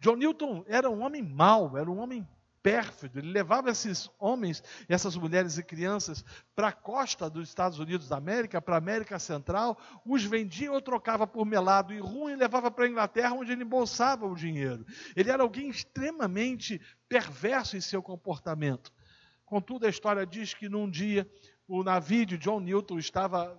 John 0.01 0.17
Newton 0.17 0.65
era 0.67 0.89
um 0.89 1.03
homem 1.03 1.23
mau, 1.23 1.77
era 1.77 1.89
um 1.89 1.99
homem 1.99 2.27
pérfido. 2.67 3.19
Ele 3.19 3.31
levava 3.31 3.69
esses 3.69 4.11
homens, 4.19 4.61
essas 4.89 5.15
mulheres 5.15 5.57
e 5.57 5.63
crianças 5.63 6.25
para 6.53 6.67
a 6.67 6.73
costa 6.73 7.29
dos 7.29 7.47
Estados 7.47 7.79
Unidos 7.79 8.09
da 8.09 8.17
América, 8.17 8.61
para 8.61 8.75
a 8.75 8.77
América 8.77 9.17
Central, 9.19 9.77
os 10.05 10.25
vendia 10.25 10.69
ou 10.69 10.81
trocava 10.81 11.25
por 11.25 11.45
melado 11.45 11.93
e 11.93 11.99
rum 11.99 12.29
e 12.29 12.35
levava 12.35 12.69
para 12.69 12.83
a 12.83 12.89
Inglaterra, 12.89 13.33
onde 13.33 13.53
ele 13.53 13.63
embolsava 13.63 14.25
o 14.25 14.35
dinheiro. 14.35 14.85
Ele 15.15 15.31
era 15.31 15.43
alguém 15.43 15.69
extremamente 15.69 16.81
perverso 17.07 17.77
em 17.77 17.81
seu 17.81 18.03
comportamento. 18.03 18.91
Contudo, 19.45 19.85
a 19.85 19.89
história 19.89 20.25
diz 20.25 20.53
que 20.53 20.67
num 20.67 20.89
dia 20.89 21.25
o 21.69 21.85
navio 21.85 22.25
de 22.25 22.37
John 22.37 22.59
Newton 22.59 22.99
estava 22.99 23.57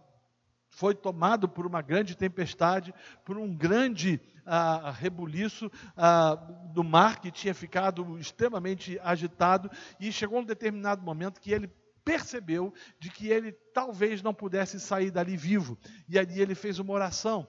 foi 0.68 0.94
tomado 0.94 1.48
por 1.48 1.66
uma 1.66 1.80
grande 1.80 2.14
tempestade, 2.14 2.94
por 3.24 3.38
um 3.38 3.56
grande 3.56 4.20
ah, 4.48 4.90
rebuliço 4.90 5.70
ah, 5.96 6.34
do 6.72 6.82
mar 6.82 7.20
que 7.20 7.30
tinha 7.30 7.54
ficado 7.54 8.18
extremamente 8.18 8.98
agitado, 9.02 9.70
e 10.00 10.10
chegou 10.10 10.40
um 10.40 10.44
determinado 10.44 11.02
momento 11.02 11.40
que 11.40 11.52
ele 11.52 11.70
percebeu 12.04 12.72
de 12.98 13.10
que 13.10 13.28
ele 13.28 13.52
talvez 13.52 14.22
não 14.22 14.32
pudesse 14.32 14.80
sair 14.80 15.10
dali 15.10 15.36
vivo, 15.36 15.78
e 16.08 16.18
ali 16.18 16.40
ele 16.40 16.54
fez 16.54 16.78
uma 16.78 16.94
oração. 16.94 17.46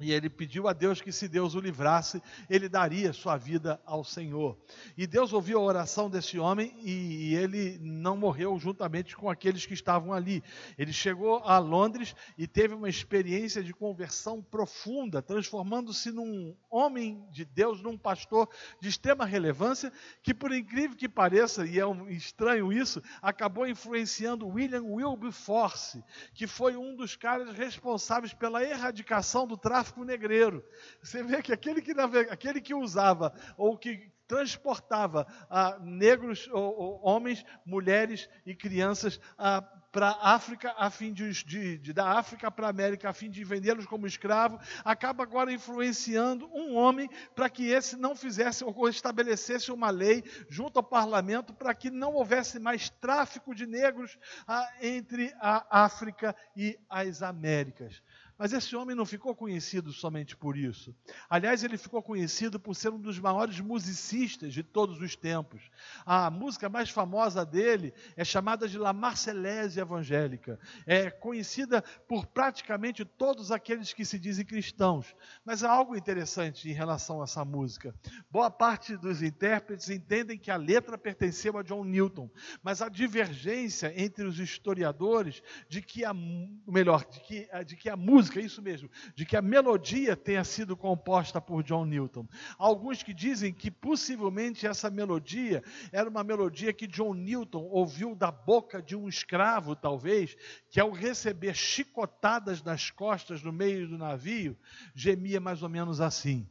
E 0.00 0.12
ele 0.12 0.30
pediu 0.30 0.66
a 0.68 0.72
Deus 0.72 1.00
que, 1.00 1.12
se 1.12 1.28
Deus 1.28 1.54
o 1.54 1.60
livrasse, 1.60 2.22
ele 2.48 2.68
daria 2.68 3.12
sua 3.12 3.36
vida 3.36 3.80
ao 3.84 4.02
Senhor. 4.02 4.56
E 4.96 5.06
Deus 5.06 5.32
ouviu 5.32 5.58
a 5.58 5.62
oração 5.62 6.08
desse 6.08 6.38
homem 6.38 6.74
e 6.82 7.34
ele 7.34 7.78
não 7.80 8.16
morreu 8.16 8.58
juntamente 8.58 9.16
com 9.16 9.28
aqueles 9.28 9.66
que 9.66 9.74
estavam 9.74 10.12
ali. 10.12 10.42
Ele 10.78 10.92
chegou 10.92 11.38
a 11.44 11.58
Londres 11.58 12.14
e 12.38 12.46
teve 12.46 12.74
uma 12.74 12.88
experiência 12.88 13.62
de 13.62 13.74
conversão 13.74 14.42
profunda, 14.42 15.20
transformando-se 15.20 16.10
num 16.10 16.56
homem 16.70 17.26
de 17.30 17.44
Deus, 17.44 17.82
num 17.82 17.98
pastor 17.98 18.48
de 18.80 18.88
extrema 18.88 19.24
relevância, 19.24 19.92
que, 20.22 20.32
por 20.32 20.52
incrível 20.52 20.96
que 20.96 21.08
pareça, 21.08 21.66
e 21.66 21.78
é 21.78 21.86
um 21.86 22.08
estranho 22.08 22.72
isso, 22.72 23.02
acabou 23.20 23.66
influenciando 23.66 24.48
William 24.48 24.82
Wilberforce, 24.82 26.02
que 26.34 26.46
foi 26.46 26.76
um 26.76 26.94
dos 26.94 27.16
caras 27.16 27.56
responsáveis 27.56 28.32
pela 28.32 28.62
erradicação 28.62 29.46
do 29.46 29.56
tráfico 29.56 29.89
negreiro. 29.98 30.64
Você 31.02 31.22
vê 31.22 31.42
que 31.42 31.52
aquele 31.52 31.82
que, 31.82 31.92
aquele 32.30 32.60
que 32.60 32.74
usava 32.74 33.32
ou 33.56 33.76
que 33.76 34.10
transportava 34.30 35.26
ah, 35.50 35.76
negros, 35.80 36.48
ou, 36.52 36.78
ou, 36.78 37.00
homens, 37.02 37.44
mulheres 37.66 38.28
e 38.46 38.54
crianças 38.54 39.20
ah, 39.36 39.60
para 39.90 40.10
a 40.10 40.34
África, 40.34 40.72
a 40.78 40.88
fim 40.88 41.12
de, 41.12 41.32
de, 41.44 41.78
de 41.78 41.92
da 41.92 42.12
África 42.12 42.48
para 42.48 42.68
a 42.68 42.70
América, 42.70 43.10
a 43.10 43.12
fim 43.12 43.28
de 43.28 43.42
vendê-los 43.42 43.86
como 43.86 44.06
escravo, 44.06 44.60
acaba 44.84 45.24
agora 45.24 45.52
influenciando 45.52 46.48
um 46.54 46.76
homem 46.76 47.10
para 47.34 47.50
que 47.50 47.66
esse 47.70 47.96
não 47.96 48.14
fizesse 48.14 48.62
ou 48.62 48.88
estabelecesse 48.88 49.72
uma 49.72 49.90
lei 49.90 50.22
junto 50.48 50.78
ao 50.78 50.84
parlamento 50.84 51.52
para 51.52 51.74
que 51.74 51.90
não 51.90 52.14
houvesse 52.14 52.60
mais 52.60 52.88
tráfico 52.88 53.52
de 53.52 53.66
negros 53.66 54.16
ah, 54.46 54.68
entre 54.80 55.34
a 55.40 55.82
África 55.84 56.36
e 56.56 56.78
as 56.88 57.20
Américas. 57.20 58.00
Mas 58.40 58.54
esse 58.54 58.74
homem 58.74 58.96
não 58.96 59.04
ficou 59.04 59.36
conhecido 59.36 59.92
somente 59.92 60.34
por 60.34 60.56
isso. 60.56 60.96
Aliás, 61.28 61.62
ele 61.62 61.76
ficou 61.76 62.02
conhecido 62.02 62.58
por 62.58 62.74
ser 62.74 62.88
um 62.88 62.98
dos 62.98 63.18
maiores 63.18 63.60
musicistas 63.60 64.54
de 64.54 64.62
todos 64.62 64.98
os 65.02 65.14
tempos. 65.14 65.60
A 66.06 66.30
música 66.30 66.66
mais 66.66 66.88
famosa 66.88 67.44
dele 67.44 67.92
é 68.16 68.24
chamada 68.24 68.66
de 68.66 68.78
La 68.78 68.94
Marseillaise 68.94 69.78
Evangélica. 69.78 70.58
É 70.86 71.10
conhecida 71.10 71.84
por 72.08 72.24
praticamente 72.24 73.04
todos 73.04 73.52
aqueles 73.52 73.92
que 73.92 74.06
se 74.06 74.18
dizem 74.18 74.46
cristãos. 74.46 75.14
Mas 75.44 75.62
há 75.62 75.70
algo 75.70 75.94
interessante 75.94 76.66
em 76.66 76.72
relação 76.72 77.20
a 77.20 77.24
essa 77.24 77.44
música. 77.44 77.94
Boa 78.30 78.50
parte 78.50 78.96
dos 78.96 79.22
intérpretes 79.22 79.90
entendem 79.90 80.38
que 80.38 80.50
a 80.50 80.56
letra 80.56 80.96
pertenceu 80.96 81.58
a 81.58 81.62
John 81.62 81.84
Newton, 81.84 82.30
mas 82.62 82.80
há 82.80 82.88
divergência 82.88 83.92
entre 83.94 84.24
os 84.24 84.38
historiadores 84.38 85.42
de 85.68 85.82
que 85.82 86.06
a 86.06 86.14
melhor, 86.14 87.04
de 87.04 87.20
que, 87.20 87.48
de 87.66 87.76
que 87.76 87.90
a 87.90 87.96
música 87.98 88.29
música, 88.30 88.40
isso 88.40 88.62
mesmo, 88.62 88.88
de 89.14 89.26
que 89.26 89.36
a 89.36 89.42
melodia 89.42 90.16
tenha 90.16 90.44
sido 90.44 90.76
composta 90.76 91.40
por 91.40 91.64
John 91.64 91.84
Newton. 91.84 92.26
Alguns 92.56 93.02
que 93.02 93.12
dizem 93.12 93.52
que 93.52 93.70
possivelmente 93.70 94.66
essa 94.66 94.88
melodia 94.90 95.62
era 95.90 96.08
uma 96.08 96.22
melodia 96.22 96.72
que 96.72 96.86
John 96.86 97.14
Newton 97.14 97.64
ouviu 97.70 98.14
da 98.14 98.30
boca 98.30 98.80
de 98.80 98.94
um 98.94 99.08
escravo, 99.08 99.74
talvez, 99.74 100.36
que 100.70 100.78
ao 100.78 100.90
receber 100.92 101.54
chicotadas 101.54 102.62
nas 102.62 102.90
costas 102.90 103.42
no 103.42 103.52
meio 103.52 103.88
do 103.88 103.98
navio, 103.98 104.56
gemia 104.94 105.40
mais 105.40 105.62
ou 105.62 105.68
menos 105.68 106.00
assim. 106.00 106.48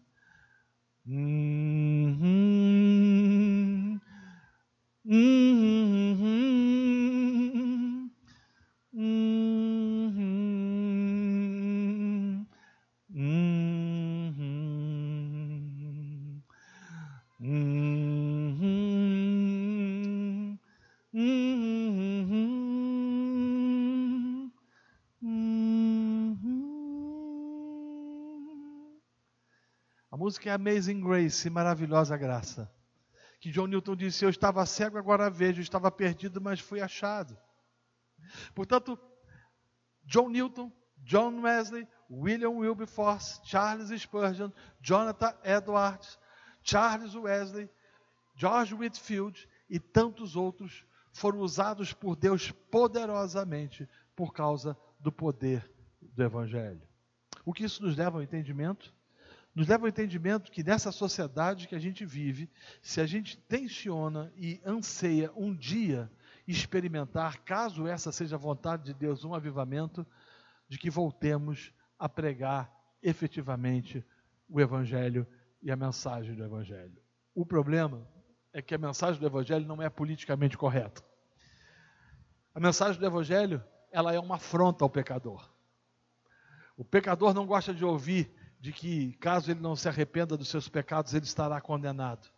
Hum, 1.08 2.18
hum, 2.22 4.00
hum, 5.06 6.20
música 30.20 30.50
é 30.50 30.54
Amazing 30.54 31.00
Grace, 31.00 31.50
maravilhosa 31.50 32.18
graça. 32.18 32.70
Que 33.40 33.50
John 33.50 33.68
Newton 33.68 33.96
disse: 33.96 34.26
Eu 34.26 34.30
estava 34.30 34.66
cego, 34.66 34.98
agora 34.98 35.30
vejo, 35.30 35.62
estava 35.62 35.90
perdido, 35.90 36.42
mas 36.42 36.60
fui 36.60 36.82
achado. 36.82 37.38
Portanto, 38.54 39.00
John 40.04 40.28
Newton, 40.28 40.70
John 40.98 41.40
Wesley, 41.40 41.88
William 42.12 42.50
Wilberforce, 42.50 43.40
Charles 43.46 43.90
Spurgeon, 44.02 44.52
Jonathan 44.82 45.34
Edwards, 45.42 46.20
Charles 46.62 47.16
Wesley, 47.16 47.70
George 48.36 48.76
Whitfield 48.76 49.48
e 49.70 49.80
tantos 49.80 50.36
outros 50.36 50.84
foram 51.14 51.40
usados 51.40 51.94
por 51.94 52.18
Deus 52.18 52.52
poderosamente 52.52 53.88
por 54.18 54.34
causa 54.34 54.78
do 55.00 55.14
poder 55.14 55.72
do 56.02 56.22
Evangelho. 56.22 56.82
O 57.46 57.54
que 57.54 57.64
isso 57.64 57.82
nos 57.82 57.96
leva 57.96 58.18
ao 58.18 58.22
entendimento? 58.22 58.94
Nos 59.60 59.68
leva 59.68 59.84
ao 59.84 59.90
entendimento 59.90 60.54
que 60.54 60.64
nessa 60.64 60.90
sociedade 60.90 61.68
que 61.68 61.76
a 61.76 61.80
gente 61.80 62.06
vive, 62.06 62.50
se 62.82 63.02
a 63.02 63.06
gente 63.06 63.38
tensiona 63.38 64.32
e 64.38 64.62
anseia 64.66 65.34
um 65.36 65.54
dia 65.54 66.10
experimentar, 66.48 67.40
caso 67.40 67.86
essa 67.86 68.10
seja 68.10 68.38
a 68.38 68.40
vontade 68.40 68.86
de 68.86 68.94
Deus, 68.94 69.26
um 69.26 69.34
avivamento, 69.34 70.08
de 70.70 70.78
que 70.78 70.90
voltemos 70.90 71.74
a 72.00 72.08
pregar 72.08 72.74
efetivamente 73.04 74.02
o 74.48 74.62
Evangelho 74.62 75.28
e 75.62 75.70
a 75.70 75.76
mensagem 75.76 76.34
do 76.34 76.46
Evangelho. 76.46 76.98
O 77.36 77.46
problema 77.46 78.08
é 78.54 78.62
que 78.62 78.74
a 78.74 78.78
mensagem 78.78 79.20
do 79.20 79.28
Evangelho 79.28 79.68
não 79.68 79.82
é 79.82 79.90
politicamente 79.90 80.58
correta. 80.58 81.04
A 82.56 82.62
mensagem 82.62 82.98
do 82.98 83.06
Evangelho, 83.06 83.62
ela 83.92 84.14
é 84.14 84.20
uma 84.22 84.36
afronta 84.36 84.86
ao 84.86 84.90
pecador. 84.90 85.52
O 86.78 86.86
pecador 86.86 87.34
não 87.34 87.46
gosta 87.46 87.74
de 87.74 87.84
ouvir 87.84 88.39
de 88.60 88.74
que, 88.74 89.14
caso 89.14 89.52
ele 89.52 89.62
não 89.62 89.76
se 89.76 89.88
arrependa 89.88 90.36
dos 90.36 90.50
seus 90.50 90.68
pecados, 90.68 91.14
ele 91.14 91.26
estará 91.26 91.62
condenado. 91.62 92.30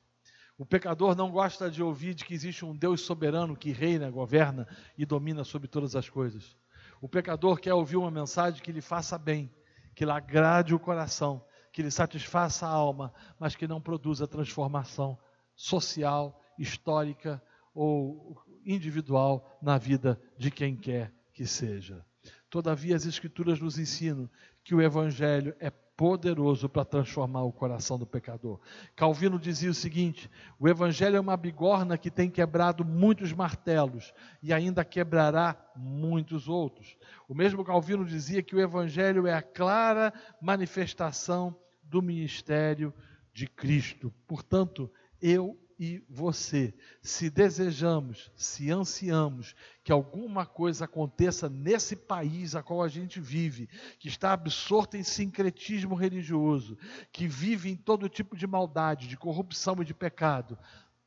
O 0.58 0.66
pecador 0.66 1.16
não 1.16 1.32
gosta 1.32 1.72
de 1.72 1.82
ouvir 1.82 2.14
de 2.14 2.24
que 2.24 2.34
existe 2.34 2.64
um 2.64 2.76
Deus 2.76 3.02
soberano 3.02 3.56
que 3.58 3.72
reina, 3.72 4.12
governa 4.12 4.68
e 4.96 5.06
domina 5.06 5.44
sobre 5.44 5.68
todas 5.68 5.96
as 5.96 6.08
coisas. 6.08 6.56
O 7.02 7.10
pecador 7.10 7.60
quer 7.60 7.74
ouvir 7.74 7.98
uma 7.98 8.12
mensagem 8.12 8.62
que 8.62 8.72
lhe 8.72 8.82
faça 8.82 9.18
bem, 9.18 9.52
que 9.96 10.06
lhe 10.06 10.12
agrade 10.12 10.76
o 10.76 10.80
coração, 10.80 11.44
que 11.74 11.82
lhe 11.82 11.90
satisfaça 11.90 12.68
a 12.68 12.70
alma, 12.70 13.12
mas 13.40 13.56
que 13.56 13.68
não 13.68 13.82
produza 13.82 14.28
transformação 14.28 15.18
social, 15.56 16.40
histórica 16.60 17.42
ou 17.74 18.40
individual 18.64 19.58
na 19.62 19.80
vida 19.80 20.22
de 20.38 20.52
quem 20.52 20.76
quer 20.76 21.12
que 21.34 21.48
seja. 21.48 22.06
Todavia, 22.52 22.96
as 22.96 23.06
Escrituras 23.06 23.60
nos 23.60 23.80
ensinam 23.80 24.30
que 24.64 24.76
o 24.76 24.82
Evangelho 24.82 25.56
é 25.60 25.72
poderoso 26.02 26.68
para 26.68 26.84
transformar 26.84 27.44
o 27.44 27.52
coração 27.52 27.96
do 27.96 28.08
pecador. 28.08 28.60
Calvino 28.96 29.38
dizia 29.38 29.70
o 29.70 29.74
seguinte: 29.76 30.32
o 30.60 30.68
Evangelho 30.68 31.16
é 31.16 31.20
uma 31.20 31.38
bigorna 31.38 31.96
que 31.96 32.10
tem 32.10 32.28
quebrado 32.28 32.84
muitos 32.84 33.32
martelos 33.32 34.12
e 34.42 34.52
ainda 34.52 34.84
quebrará 34.84 35.56
muitos 35.76 36.48
outros. 36.48 36.98
O 37.30 37.36
mesmo 37.36 37.64
Calvino 37.64 38.04
dizia 38.04 38.42
que 38.42 38.56
o 38.56 38.60
Evangelho 38.60 39.28
é 39.28 39.34
a 39.36 39.44
clara 39.44 40.12
manifestação 40.42 41.56
do 41.84 42.02
ministério 42.02 42.92
de 43.32 43.46
Cristo. 43.46 44.12
Portanto, 44.26 44.92
eu 45.22 45.56
e 45.84 46.06
você, 46.08 46.76
se 47.02 47.28
desejamos, 47.28 48.32
se 48.36 48.70
ansiamos 48.70 49.56
que 49.84 49.92
alguma 49.92 50.46
coisa 50.46 50.86
aconteça 50.86 51.50
nesse 51.50 51.96
país 51.96 52.54
a 52.54 52.62
qual 52.62 52.84
a 52.84 52.88
gente 52.88 53.20
vive, 53.20 53.68
que 53.98 54.08
está 54.08 54.32
absorto 54.32 54.96
em 54.96 55.02
sincretismo 55.02 55.96
religioso, 55.96 56.78
que 57.12 57.28
vive 57.28 57.72
em 57.72 57.76
todo 57.76 58.08
tipo 58.08 58.38
de 58.38 58.46
maldade, 58.46 59.08
de 59.08 59.18
corrupção 59.18 59.76
e 59.82 59.84
de 59.84 59.96
pecado, 59.96 60.56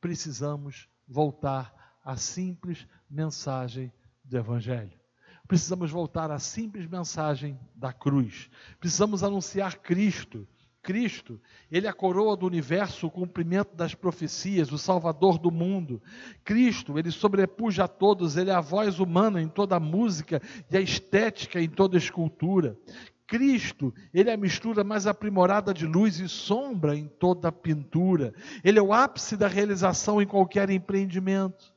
precisamos 0.01 0.89
voltar 1.07 1.97
à 2.03 2.17
simples 2.17 2.85
mensagem 3.09 3.93
do 4.25 4.37
Evangelho. 4.37 4.99
Precisamos 5.47 5.89
voltar 5.89 6.29
à 6.31 6.37
simples 6.37 6.85
mensagem 6.85 7.57
da 7.73 7.93
cruz. 7.93 8.49
Precisamos 8.77 9.23
anunciar 9.23 9.77
Cristo 9.77 10.45
Cristo, 10.85 11.41
ele 11.71 11.87
é 11.87 11.89
a 11.89 11.93
coroa 11.93 12.37
do 12.37 12.45
universo, 12.45 13.07
o 13.07 13.11
cumprimento 13.11 13.75
das 13.75 13.95
profecias, 13.95 14.71
o 14.71 14.77
salvador 14.77 15.39
do 15.39 15.49
mundo. 15.49 15.99
Cristo, 16.43 16.99
ele 16.99 17.09
sobrepuja 17.09 17.85
a 17.85 17.87
todos, 17.87 18.37
ele 18.37 18.51
é 18.51 18.53
a 18.53 18.61
voz 18.61 18.99
humana 18.99 19.41
em 19.41 19.47
toda 19.47 19.75
a 19.75 19.79
música 19.79 20.39
e 20.69 20.77
a 20.77 20.79
estética 20.79 21.59
em 21.59 21.67
toda 21.67 21.97
a 21.97 21.99
escultura. 21.99 22.77
Cristo, 23.25 23.91
ele 24.13 24.29
é 24.29 24.33
a 24.33 24.37
mistura 24.37 24.83
mais 24.83 25.07
aprimorada 25.07 25.73
de 25.73 25.87
luz 25.87 26.19
e 26.19 26.29
sombra 26.29 26.95
em 26.95 27.07
toda 27.07 27.47
a 27.47 27.51
pintura. 27.51 28.31
Ele 28.63 28.77
é 28.77 28.81
o 28.81 28.93
ápice 28.93 29.35
da 29.35 29.47
realização 29.47 30.21
em 30.21 30.27
qualquer 30.27 30.69
empreendimento. 30.69 31.73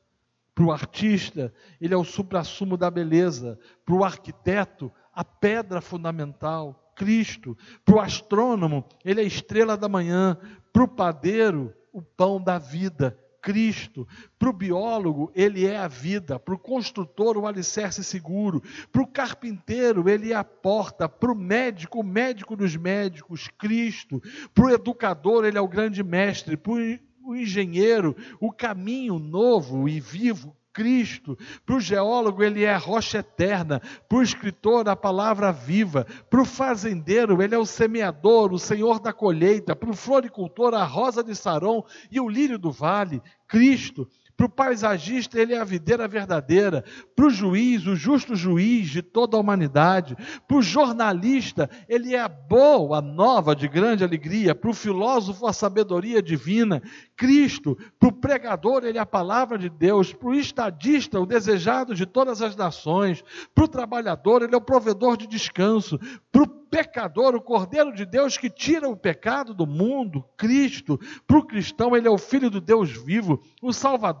Para 0.53 0.65
o 0.65 0.71
artista, 0.71 1.51
ele 1.81 1.95
é 1.95 1.97
o 1.97 2.03
suprassumo 2.03 2.77
da 2.77 2.91
beleza. 2.91 3.57
Para 3.83 3.95
o 3.95 4.03
arquiteto, 4.03 4.91
a 5.11 5.23
pedra 5.23 5.81
fundamental. 5.81 6.88
Cristo. 6.99 7.57
Para 7.85 7.95
o 7.95 8.01
astrônomo, 8.01 8.83
ele 9.05 9.21
é 9.21 9.23
a 9.23 9.27
estrela 9.27 9.77
da 9.77 9.87
manhã. 9.87 10.37
Para 10.73 10.83
o 10.83 10.87
padeiro, 10.87 11.73
o 11.93 12.01
pão 12.01 12.43
da 12.43 12.59
vida. 12.59 13.17
Cristo. 13.41 14.05
Para 14.37 14.49
o 14.49 14.53
biólogo, 14.53 15.31
ele 15.33 15.65
é 15.65 15.77
a 15.77 15.87
vida. 15.87 16.37
Para 16.37 16.53
o 16.53 16.59
construtor, 16.59 17.37
o 17.37 17.47
alicerce 17.47 18.03
seguro. 18.03 18.61
Para 18.91 19.01
o 19.01 19.07
carpinteiro, 19.07 20.09
ele 20.09 20.33
é 20.33 20.35
a 20.35 20.43
porta. 20.43 21.07
Para 21.07 21.31
o 21.31 21.35
médico, 21.35 22.01
o 22.01 22.03
médico 22.03 22.53
dos 22.57 22.75
médicos, 22.75 23.47
Cristo. 23.57 24.21
Para 24.53 24.65
o 24.65 24.69
educador, 24.69 25.45
ele 25.45 25.57
é 25.57 25.61
o 25.61 25.69
grande 25.69 26.03
mestre. 26.03 26.57
Para 26.57 26.73
o 26.73 27.33
engenheiro, 27.33 28.13
o 28.41 28.51
caminho 28.51 29.17
novo 29.17 29.87
e 29.87 30.01
vivo, 30.01 30.53
Cristo. 30.73 31.37
Para 31.65 31.75
o 31.75 31.79
geólogo, 31.79 32.43
ele 32.43 32.63
é 32.63 32.73
a 32.73 32.77
rocha 32.77 33.19
eterna. 33.19 33.81
Para 34.07 34.17
o 34.17 34.21
escritor, 34.21 34.87
a 34.87 34.95
palavra 34.95 35.51
viva. 35.51 36.05
Para 36.29 36.41
o 36.41 36.45
fazendeiro, 36.45 37.41
ele 37.41 37.55
é 37.55 37.57
o 37.57 37.65
semeador, 37.65 38.53
o 38.53 38.59
senhor 38.59 38.99
da 38.99 39.11
colheita. 39.11 39.75
Para 39.75 39.89
o 39.89 39.95
floricultor, 39.95 40.73
a 40.73 40.83
rosa 40.83 41.23
de 41.23 41.35
Saron 41.35 41.83
e 42.11 42.19
o 42.19 42.29
lírio 42.29 42.57
do 42.57 42.71
vale. 42.71 43.21
Cristo. 43.47 44.07
Para 44.39 44.45
o 44.45 44.49
paisagista, 44.49 45.37
ele 45.37 45.53
é 45.53 45.59
a 45.59 45.65
videira 45.65 46.07
verdadeira. 46.07 46.85
Para 47.13 47.25
o 47.25 47.29
juiz, 47.29 47.85
o 47.85 47.93
justo 47.93 48.37
juiz 48.37 48.87
de 48.87 49.01
toda 49.01 49.35
a 49.35 49.39
humanidade. 49.41 50.15
Para 50.47 50.55
o 50.55 50.61
jornalista, 50.61 51.69
ele 51.89 52.15
é 52.15 52.21
a 52.21 52.29
boa 52.29 53.01
nova 53.01 53.53
de 53.53 53.67
grande 53.67 54.01
alegria. 54.01 54.55
Para 54.55 54.69
o 54.69 54.73
filósofo, 54.73 55.45
a 55.45 55.51
sabedoria 55.51 56.21
divina. 56.21 56.81
Cristo. 57.17 57.77
Para 57.99 58.07
o 58.07 58.13
pregador, 58.13 58.85
ele 58.85 58.97
é 58.97 59.01
a 59.01 59.05
palavra 59.05 59.57
de 59.57 59.67
Deus. 59.67 60.13
Para 60.13 60.29
o 60.29 60.33
estadista, 60.33 61.19
o 61.19 61.25
desejado 61.25 61.93
de 61.93 62.05
todas 62.05 62.41
as 62.41 62.55
nações. 62.55 63.21
Para 63.53 63.65
o 63.65 63.67
trabalhador, 63.67 64.41
ele 64.41 64.55
é 64.55 64.57
o 64.57 64.61
provedor 64.61 65.17
de 65.17 65.27
descanso. 65.27 65.99
Para 66.31 66.43
o 66.43 66.47
pecador, 66.69 67.35
o 67.35 67.41
Cordeiro 67.41 67.93
de 67.93 68.05
Deus 68.05 68.37
que 68.37 68.49
tira 68.49 68.87
o 68.87 68.95
pecado 68.95 69.53
do 69.53 69.65
mundo, 69.65 70.23
Cristo. 70.37 70.99
Para 71.27 71.37
o 71.37 71.45
cristão, 71.45 71.95
ele 71.95 72.07
é 72.07 72.11
o 72.11 72.17
Filho 72.17 72.49
do 72.49 72.61
Deus 72.61 72.91
vivo, 72.91 73.41
o 73.61 73.73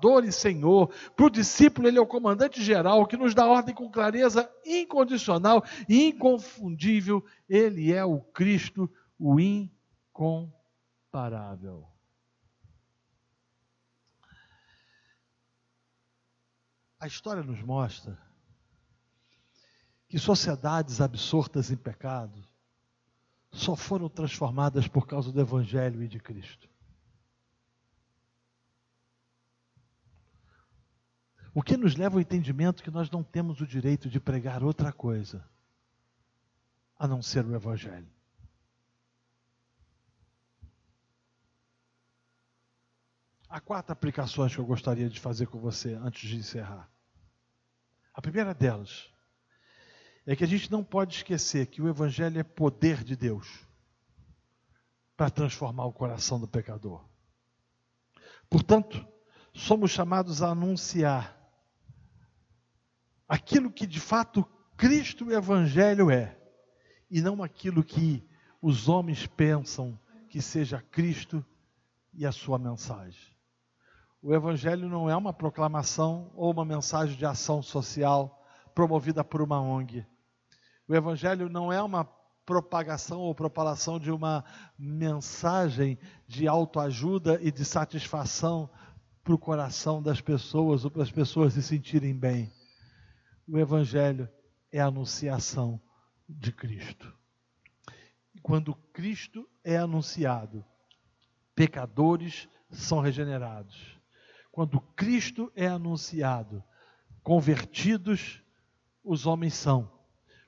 Salvador 0.09 0.25
e 0.25 0.31
Senhor. 0.31 0.87
Para 1.15 1.27
o 1.27 1.29
discípulo, 1.29 1.87
ele 1.87 1.99
é 1.99 2.01
o 2.01 2.07
comandante 2.07 2.63
geral 2.63 3.05
que 3.05 3.15
nos 3.15 3.35
dá 3.35 3.45
ordem 3.45 3.75
com 3.75 3.91
clareza 3.91 4.51
incondicional 4.65 5.63
e 5.87 6.07
inconfundível. 6.07 7.23
Ele 7.47 7.93
é 7.93 8.03
o 8.03 8.19
Cristo, 8.19 8.91
o 9.17 9.39
incomparável. 9.39 11.87
A 16.99 17.07
história 17.07 17.41
nos 17.43 17.61
mostra 17.61 18.19
que 20.07 20.17
sociedades 20.19 20.99
absortas 20.99 21.71
em 21.71 21.77
pecado 21.77 22.45
só 23.51 23.75
foram 23.75 24.07
transformadas 24.09 24.87
por 24.87 25.07
causa 25.07 25.31
do 25.31 25.39
Evangelho 25.39 26.03
e 26.03 26.07
de 26.07 26.19
Cristo. 26.19 26.68
O 31.53 31.61
que 31.61 31.75
nos 31.75 31.95
leva 31.95 32.15
ao 32.15 32.21
entendimento 32.21 32.83
que 32.83 32.91
nós 32.91 33.09
não 33.09 33.23
temos 33.23 33.59
o 33.61 33.67
direito 33.67 34.09
de 34.09 34.19
pregar 34.19 34.63
outra 34.63 34.91
coisa 34.91 35.43
a 36.97 37.07
não 37.07 37.21
ser 37.21 37.45
o 37.45 37.55
Evangelho. 37.55 38.09
Há 43.47 43.59
quatro 43.59 43.93
aplicações 43.93 44.53
que 44.53 44.59
eu 44.59 44.65
gostaria 44.65 45.09
de 45.09 45.19
fazer 45.19 45.47
com 45.47 45.59
você 45.59 45.93
antes 45.93 46.29
de 46.29 46.35
encerrar. 46.35 46.87
A 48.13 48.21
primeira 48.21 48.53
delas 48.53 49.09
é 50.25 50.35
que 50.35 50.43
a 50.43 50.47
gente 50.47 50.71
não 50.71 50.83
pode 50.83 51.15
esquecer 51.15 51.65
que 51.67 51.81
o 51.81 51.87
Evangelho 51.87 52.37
é 52.37 52.43
poder 52.43 53.03
de 53.03 53.15
Deus 53.15 53.65
para 55.17 55.31
transformar 55.31 55.85
o 55.85 55.93
coração 55.93 56.39
do 56.39 56.47
pecador. 56.47 57.03
Portanto, 58.49 59.07
somos 59.53 59.89
chamados 59.89 60.43
a 60.43 60.49
anunciar 60.49 61.38
aquilo 63.29 63.71
que 63.71 63.85
de 63.85 63.99
fato 63.99 64.43
Cristo 64.75 65.25
e 65.25 65.27
o 65.27 65.37
Evangelho 65.37 66.09
é, 66.09 66.35
e 67.11 67.21
não 67.21 67.43
aquilo 67.43 67.83
que 67.83 68.27
os 68.59 68.89
homens 68.89 69.27
pensam 69.27 69.97
que 70.27 70.41
seja 70.41 70.81
Cristo 70.91 71.45
e 72.11 72.25
a 72.25 72.31
sua 72.31 72.57
mensagem. 72.57 73.35
O 74.21 74.33
Evangelho 74.33 74.89
não 74.89 75.09
é 75.09 75.15
uma 75.15 75.31
proclamação 75.31 76.31
ou 76.33 76.51
uma 76.51 76.65
mensagem 76.65 77.15
de 77.15 77.25
ação 77.25 77.61
social 77.61 78.43
promovida 78.73 79.23
por 79.23 79.41
uma 79.41 79.61
ONG. 79.61 80.05
O 80.87 80.95
Evangelho 80.95 81.47
não 81.49 81.71
é 81.71 81.81
uma 81.81 82.03
propagação 82.45 83.19
ou 83.19 83.35
propalação 83.35 83.99
de 83.99 84.11
uma 84.11 84.43
mensagem 84.77 85.99
de 86.27 86.47
autoajuda 86.47 87.39
e 87.41 87.51
de 87.51 87.63
satisfação 87.63 88.69
para 89.23 89.35
o 89.35 89.37
coração 89.37 90.01
das 90.01 90.19
pessoas 90.19 90.83
ou 90.83 90.89
para 90.89 91.03
as 91.03 91.11
pessoas 91.11 91.53
se 91.53 91.61
sentirem 91.61 92.17
bem. 92.17 92.51
O 93.51 93.57
Evangelho 93.57 94.29
é 94.71 94.79
a 94.79 94.85
anunciação 94.85 95.81
de 96.27 96.51
Cristo. 96.51 97.11
Quando 98.43 98.75
Cristo 98.93 99.49
é 99.63 99.75
anunciado, 99.75 100.63
pecadores 101.55 102.47
são 102.69 102.99
regenerados. 102.99 103.99
Quando 104.51 104.79
Cristo 104.79 105.51
é 105.55 105.65
anunciado, 105.65 106.63
convertidos 107.23 108.39
os 109.03 109.25
homens 109.25 109.55
são. 109.55 109.91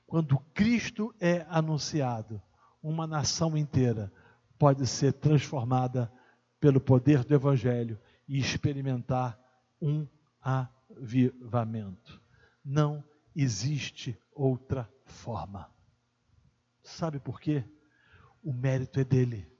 Quando 0.06 0.38
Cristo 0.54 1.12
é 1.18 1.44
anunciado, 1.48 2.40
uma 2.80 3.04
nação 3.04 3.56
inteira 3.56 4.12
pode 4.56 4.86
ser 4.86 5.14
transformada 5.14 6.12
pelo 6.60 6.80
poder 6.80 7.24
do 7.24 7.34
Evangelho 7.34 7.98
e 8.28 8.38
experimentar 8.38 9.36
um 9.80 10.06
avivamento. 10.40 12.21
Não 12.64 13.04
existe 13.34 14.18
outra 14.32 14.88
forma. 15.04 15.70
Sabe 16.82 17.18
por 17.18 17.40
quê? 17.40 17.64
O 18.42 18.52
mérito 18.52 19.00
é 19.00 19.04
dele. 19.04 19.50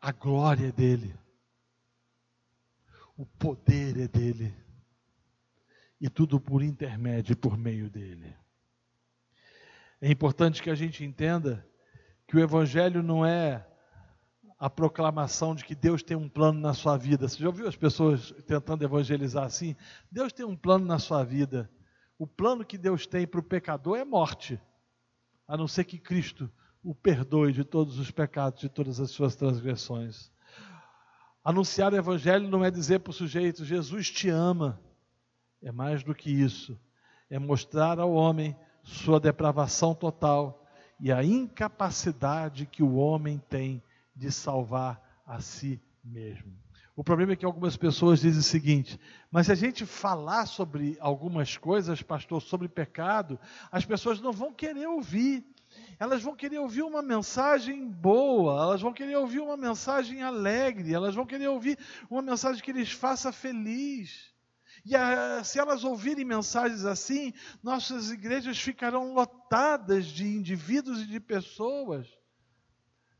A 0.00 0.12
glória 0.12 0.68
é 0.68 0.72
dele. 0.72 1.14
O 3.16 3.24
poder 3.24 3.98
é 3.98 4.06
dele 4.06 4.54
e 6.00 6.08
tudo 6.08 6.38
por 6.38 6.62
intermédio 6.62 7.32
e 7.32 7.36
por 7.36 7.56
meio 7.56 7.88
dele. 7.88 8.36
É 10.00 10.10
importante 10.10 10.62
que 10.62 10.70
a 10.70 10.74
gente 10.74 11.04
entenda 11.04 11.66
que 12.26 12.36
o 12.36 12.40
Evangelho 12.40 13.02
não 13.02 13.24
é 13.24 13.66
a 14.58 14.70
proclamação 14.70 15.54
de 15.54 15.64
que 15.64 15.74
Deus 15.74 16.02
tem 16.02 16.16
um 16.16 16.28
plano 16.28 16.58
na 16.58 16.72
sua 16.72 16.96
vida. 16.96 17.28
Você 17.28 17.38
já 17.38 17.46
ouviu 17.46 17.68
as 17.68 17.76
pessoas 17.76 18.32
tentando 18.46 18.84
evangelizar 18.84 19.44
assim? 19.44 19.76
Deus 20.10 20.32
tem 20.32 20.46
um 20.46 20.56
plano 20.56 20.86
na 20.86 20.98
sua 20.98 21.22
vida. 21.24 21.70
O 22.18 22.26
plano 22.26 22.64
que 22.64 22.78
Deus 22.78 23.06
tem 23.06 23.26
para 23.26 23.40
o 23.40 23.42
pecador 23.42 23.98
é 23.98 24.04
morte, 24.04 24.58
a 25.46 25.56
não 25.56 25.68
ser 25.68 25.84
que 25.84 25.98
Cristo 25.98 26.50
o 26.82 26.94
perdoe 26.94 27.52
de 27.52 27.64
todos 27.64 27.98
os 27.98 28.10
pecados, 28.10 28.60
de 28.60 28.68
todas 28.68 29.00
as 29.00 29.10
suas 29.10 29.34
transgressões. 29.34 30.30
Anunciar 31.44 31.92
o 31.92 31.96
Evangelho 31.96 32.48
não 32.48 32.64
é 32.64 32.70
dizer 32.70 33.00
para 33.00 33.10
o 33.10 33.14
sujeito, 33.14 33.64
Jesus 33.64 34.08
te 34.08 34.28
ama. 34.28 34.80
É 35.60 35.72
mais 35.72 36.02
do 36.02 36.14
que 36.14 36.30
isso. 36.30 36.78
É 37.28 37.38
mostrar 37.38 37.98
ao 37.98 38.12
homem 38.12 38.56
sua 38.82 39.18
depravação 39.18 39.94
total 39.94 40.64
e 41.00 41.10
a 41.10 41.24
incapacidade 41.24 42.66
que 42.66 42.82
o 42.82 42.94
homem 42.94 43.42
tem 43.48 43.82
de 44.16 44.32
salvar 44.32 45.00
a 45.26 45.40
si 45.40 45.80
mesmo. 46.02 46.52
O 46.96 47.04
problema 47.04 47.34
é 47.34 47.36
que 47.36 47.44
algumas 47.44 47.76
pessoas 47.76 48.20
dizem 48.20 48.40
o 48.40 48.42
seguinte: 48.42 48.98
mas 49.30 49.46
se 49.46 49.52
a 49.52 49.54
gente 49.54 49.84
falar 49.84 50.46
sobre 50.46 50.96
algumas 50.98 51.56
coisas, 51.56 52.02
pastor, 52.02 52.40
sobre 52.40 52.68
pecado, 52.68 53.38
as 53.70 53.84
pessoas 53.84 54.18
não 54.18 54.32
vão 54.32 54.52
querer 54.52 54.86
ouvir. 54.86 55.44
Elas 55.98 56.22
vão 56.22 56.34
querer 56.34 56.58
ouvir 56.58 56.82
uma 56.82 57.02
mensagem 57.02 57.86
boa, 57.86 58.62
elas 58.62 58.80
vão 58.80 58.94
querer 58.94 59.16
ouvir 59.16 59.40
uma 59.40 59.58
mensagem 59.58 60.22
alegre, 60.22 60.94
elas 60.94 61.14
vão 61.14 61.26
querer 61.26 61.48
ouvir 61.48 61.78
uma 62.08 62.22
mensagem 62.22 62.62
que 62.62 62.72
lhes 62.72 62.92
faça 62.92 63.30
feliz. 63.30 64.32
E 64.84 64.96
a, 64.96 65.42
se 65.44 65.58
elas 65.58 65.84
ouvirem 65.84 66.24
mensagens 66.24 66.84
assim, 66.84 67.34
nossas 67.62 68.10
igrejas 68.10 68.58
ficarão 68.58 69.12
lotadas 69.12 70.06
de 70.06 70.26
indivíduos 70.26 71.02
e 71.02 71.06
de 71.06 71.20
pessoas. 71.20 72.06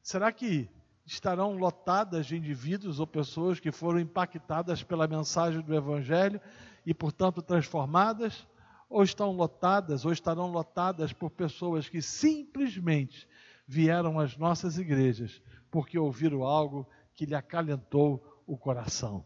Será 0.03 0.31
que 0.33 0.71
estarão 1.07 1.57
lotadas 1.57 2.27
de 2.27 2.37
indivíduos 2.37 2.99
ou 2.99 3.07
pessoas 3.07 3.61
que 3.61 3.71
foram 3.71 4.01
impactadas 4.01 4.83
pela 4.83 5.07
mensagem 5.07 5.61
do 5.61 5.75
Evangelho 5.75 6.41
e, 6.85 6.93
portanto, 6.93 7.41
transformadas? 7.41 8.47
Ou 8.89 9.03
estão 9.03 9.33
lotadas, 9.33 10.05
ou 10.05 10.13
estarão 10.13 10.51
lotadas 10.51 11.13
por 11.13 11.31
pessoas 11.31 11.89
que 11.89 12.03
simplesmente 12.03 13.29
vieram 13.67 14.19
às 14.19 14.37
nossas 14.37 14.79
igrejas 14.79 15.43
porque 15.71 15.99
ouviram 15.99 16.43
algo 16.45 16.89
que 17.15 17.27
lhe 17.27 17.35
acalentou 17.35 18.43
o 18.47 18.57
coração? 18.57 19.25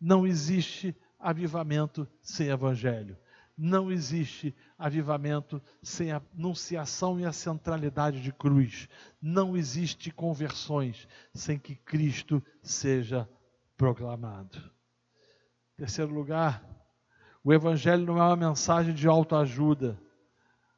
Não 0.00 0.26
existe 0.26 0.96
avivamento 1.18 2.08
sem 2.22 2.48
evangelho. 2.48 3.16
Não 3.60 3.90
existe 3.90 4.54
avivamento 4.78 5.60
sem 5.82 6.12
a 6.12 6.22
anunciação 6.32 7.18
e 7.18 7.24
a 7.24 7.32
centralidade 7.32 8.22
de 8.22 8.32
cruz. 8.32 8.88
Não 9.20 9.56
existe 9.56 10.12
conversões 10.12 11.08
sem 11.34 11.58
que 11.58 11.74
Cristo 11.74 12.40
seja 12.62 13.28
proclamado. 13.76 14.62
Terceiro 15.76 16.14
lugar, 16.14 16.64
o 17.42 17.52
Evangelho 17.52 18.06
não 18.06 18.18
é 18.18 18.22
uma 18.22 18.36
mensagem 18.36 18.94
de 18.94 19.08
autoajuda. 19.08 20.00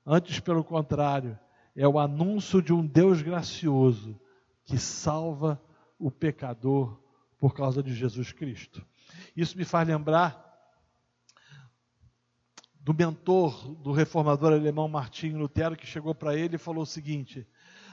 Antes, 0.06 0.40
pelo 0.40 0.64
contrário, 0.64 1.38
é 1.76 1.86
o 1.86 1.98
anúncio 1.98 2.62
de 2.62 2.72
um 2.72 2.86
Deus 2.86 3.20
gracioso 3.20 4.18
que 4.64 4.78
salva 4.78 5.60
o 5.98 6.10
pecador 6.10 6.98
por 7.38 7.54
causa 7.54 7.82
de 7.82 7.92
Jesus 7.94 8.32
Cristo. 8.32 8.82
Isso 9.36 9.58
me 9.58 9.64
faz 9.64 9.86
lembrar 9.86 10.49
do 12.92 12.94
mentor 12.94 13.72
do 13.76 13.92
reformador 13.92 14.52
alemão 14.52 14.88
Martinho 14.88 15.38
Lutero, 15.38 15.76
que 15.76 15.86
chegou 15.86 16.12
para 16.12 16.34
ele 16.36 16.56
e 16.56 16.58
falou 16.58 16.82
o 16.82 16.86
seguinte: 16.86 17.46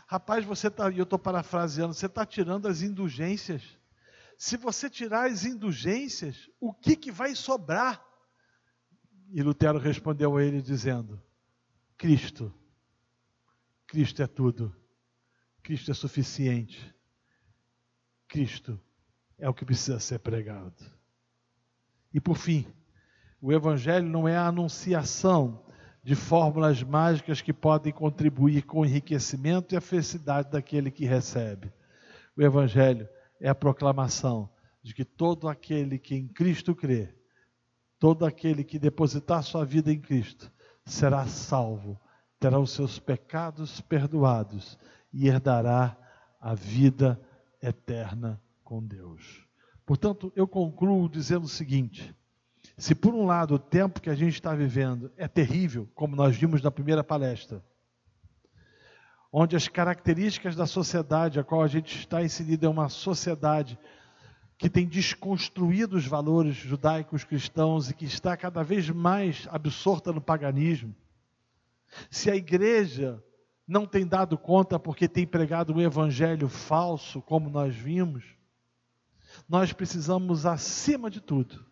Rapaz, 0.08 0.44
você 0.44 0.70
está, 0.70 0.90
e 0.90 0.98
eu 0.98 1.04
estou 1.04 1.20
parafraseando, 1.20 1.94
você 1.94 2.08
está 2.08 2.26
tirando 2.26 2.68
as 2.68 2.82
indulgências. 2.82 3.78
Se 4.40 4.58
você 4.58 4.90
tirar 4.90 5.30
as 5.30 5.46
indulgências, 5.46 6.50
o 6.60 6.74
que, 6.74 6.96
que 6.96 7.12
vai 7.12 7.36
sobrar? 7.36 8.04
E 9.30 9.44
Lutero 9.44 9.78
respondeu 9.78 10.36
a 10.36 10.44
ele 10.44 10.64
dizendo: 10.64 11.22
Cristo. 11.96 12.52
Cristo 13.86 14.24
é 14.24 14.28
tudo. 14.28 14.76
Cristo 15.62 15.92
é 15.92 15.94
suficiente. 15.94 16.94
Cristo 18.28 18.82
é 19.38 19.48
o 19.48 19.54
que 19.54 19.64
precisa 19.64 20.00
ser 20.00 20.20
pregado. 20.20 20.84
E 22.12 22.20
por 22.20 22.36
fim, 22.36 22.66
o 23.42 23.54
Evangelho 23.54 24.08
não 24.08 24.28
é 24.28 24.36
a 24.36 24.48
anunciação 24.48 25.64
de 26.04 26.16
fórmulas 26.16 26.82
mágicas 26.82 27.42
que 27.42 27.54
podem 27.54 27.92
contribuir 27.92 28.64
com 28.64 28.80
o 28.80 28.86
enriquecimento 28.86 29.74
e 29.74 29.78
a 29.78 29.82
felicidade 29.82 30.50
daquele 30.50 30.90
que 30.90 31.06
recebe. 31.06 31.72
O 32.36 32.42
Evangelho 32.42 33.08
é 33.40 33.50
a 33.50 33.56
proclamação 33.56 34.50
de 34.82 34.94
que 34.94 35.04
todo 35.04 35.50
aquele 35.50 36.00
que 36.00 36.16
em 36.16 36.28
Cristo 36.28 36.74
crê, 36.74 37.14
todo 38.00 38.26
aquele 38.26 38.64
que 38.64 38.80
depositar 38.80 39.44
sua 39.44 39.66
vida 39.66 39.92
em 39.92 40.00
Cristo, 40.00 40.52
será 40.86 41.26
salvo, 41.28 42.00
terá 42.40 42.58
os 42.58 42.72
seus 42.72 42.98
pecados 43.00 43.82
perdoados 43.82 44.78
e 45.12 45.28
herdará 45.28 45.98
a 46.40 46.56
vida 46.56 47.20
eterna 47.62 48.42
com 48.64 48.82
Deus. 48.82 49.46
Portanto, 49.86 50.32
eu 50.36 50.48
concluo 50.48 51.10
dizendo 51.10 51.46
o 51.46 51.50
seguinte: 51.50 52.16
se 52.78 52.94
por 52.94 53.14
um 53.16 53.26
lado 53.26 53.56
o 53.56 53.60
tempo 53.60 54.00
que 54.00 54.10
a 54.10 54.16
gente 54.16 54.36
está 54.36 54.54
vivendo 54.54 55.12
é 55.18 55.28
terrível, 55.28 55.90
como 55.96 56.16
nós 56.16 56.36
vimos 56.36 56.62
na 56.62 56.70
primeira 56.70 57.04
palestra, 57.04 57.64
onde 59.32 59.56
as 59.56 59.68
características 59.68 60.56
da 60.56 60.68
sociedade 60.68 61.40
a 61.40 61.44
qual 61.44 61.64
a 61.64 61.68
gente 61.68 61.98
está 61.98 62.24
inserido 62.24 62.66
é 62.68 62.70
uma 62.70 62.88
sociedade 62.88 63.80
que 64.58 64.70
tem 64.70 64.88
desconstruído 64.88 65.98
os 65.98 66.06
valores 66.06 66.56
judaicos 66.56 67.24
cristãos 67.24 67.90
e 67.90 67.94
que 67.94 68.06
está 68.06 68.38
cada 68.38 68.64
vez 68.64 68.90
mais 68.90 69.48
absorta 69.52 70.12
no 70.12 70.22
paganismo. 70.22 70.96
Se 72.10 72.30
a 72.30 72.36
igreja 72.36 73.24
não 73.68 73.86
tem 73.86 74.06
dado 74.06 74.38
conta 74.38 74.80
porque 74.80 75.08
tem 75.08 75.28
pregado 75.28 75.74
um 75.74 75.82
evangelho 75.82 76.48
falso, 76.48 77.22
como 77.22 77.50
nós 77.50 77.76
vimos, 77.76 78.24
nós 79.48 79.74
precisamos, 79.74 80.46
acima 80.46 81.10
de 81.10 81.22
tudo, 81.22 81.66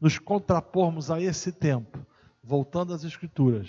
nos 0.00 0.18
contrapormos 0.18 1.10
a 1.10 1.20
esse 1.20 1.52
tempo, 1.52 2.04
voltando 2.42 2.94
às 2.94 3.04
Escrituras 3.04 3.68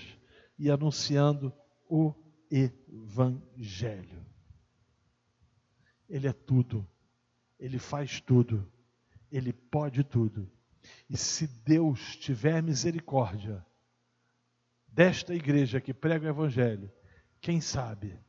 e 0.57 0.69
anunciando 0.71 1.53
o 1.89 2.13
Evangelho. 2.49 4.25
Ele 6.09 6.27
é 6.27 6.33
tudo, 6.33 6.87
ele 7.59 7.77
faz 7.77 8.21
tudo, 8.21 8.65
ele 9.31 9.51
pode 9.51 10.03
tudo. 10.03 10.49
E 11.09 11.17
se 11.17 11.47
Deus 11.47 12.15
tiver 12.15 12.61
misericórdia 12.63 13.65
desta 14.87 15.33
igreja 15.33 15.79
que 15.79 15.93
prega 15.93 16.27
o 16.27 16.29
Evangelho, 16.29 16.91
quem 17.39 17.59
sabe 17.61 18.19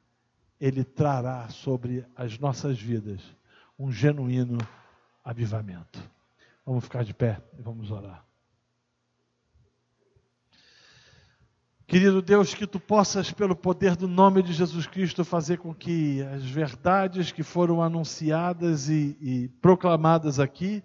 ele 0.60 0.84
trará 0.84 1.48
sobre 1.48 2.06
as 2.14 2.38
nossas 2.38 2.80
vidas 2.80 3.20
um 3.76 3.90
genuíno 3.90 4.58
avivamento. 5.24 6.00
Vamos 6.64 6.85
ficar 6.85 7.05
de 7.05 7.12
pé 7.12 7.42
e 7.59 7.62
vamos 7.62 7.90
orar. 7.90 8.25
Querido 11.87 12.22
Deus, 12.22 12.55
que 12.55 12.66
tu 12.66 12.81
possas, 12.81 13.31
pelo 13.33 13.55
poder 13.55 13.96
do 13.96 14.09
nome 14.09 14.42
de 14.42 14.53
Jesus 14.53 14.87
Cristo, 14.87 15.25
fazer 15.25 15.59
com 15.59 15.75
que 15.75 16.22
as 16.22 16.42
verdades 16.44 17.31
que 17.33 17.42
foram 17.42 17.83
anunciadas 17.83 18.88
e, 18.88 19.16
e 19.20 19.48
proclamadas 19.61 20.40
aqui 20.40 20.83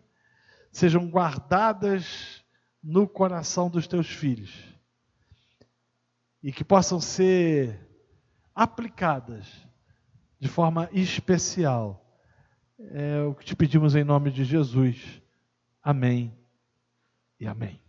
sejam 0.72 1.08
guardadas 1.10 2.44
no 2.84 3.08
coração 3.08 3.70
dos 3.70 3.88
teus 3.88 4.08
filhos 4.08 4.54
e 6.44 6.52
que 6.52 6.63
possam 6.63 7.00
ser 7.00 7.80
aplicadas 8.54 9.48
de 10.40 10.48
forma 10.48 10.90
especial 10.92 12.04
é 12.80 13.22
o 13.22 13.34
que 13.34 13.46
te 13.46 13.56
pedimos 13.56 13.96
em 13.96 14.04
nome 14.04 14.30
de 14.30 14.44
Jesus. 14.44 15.22
Amém 15.89 16.38
e 17.39 17.47
amém. 17.47 17.82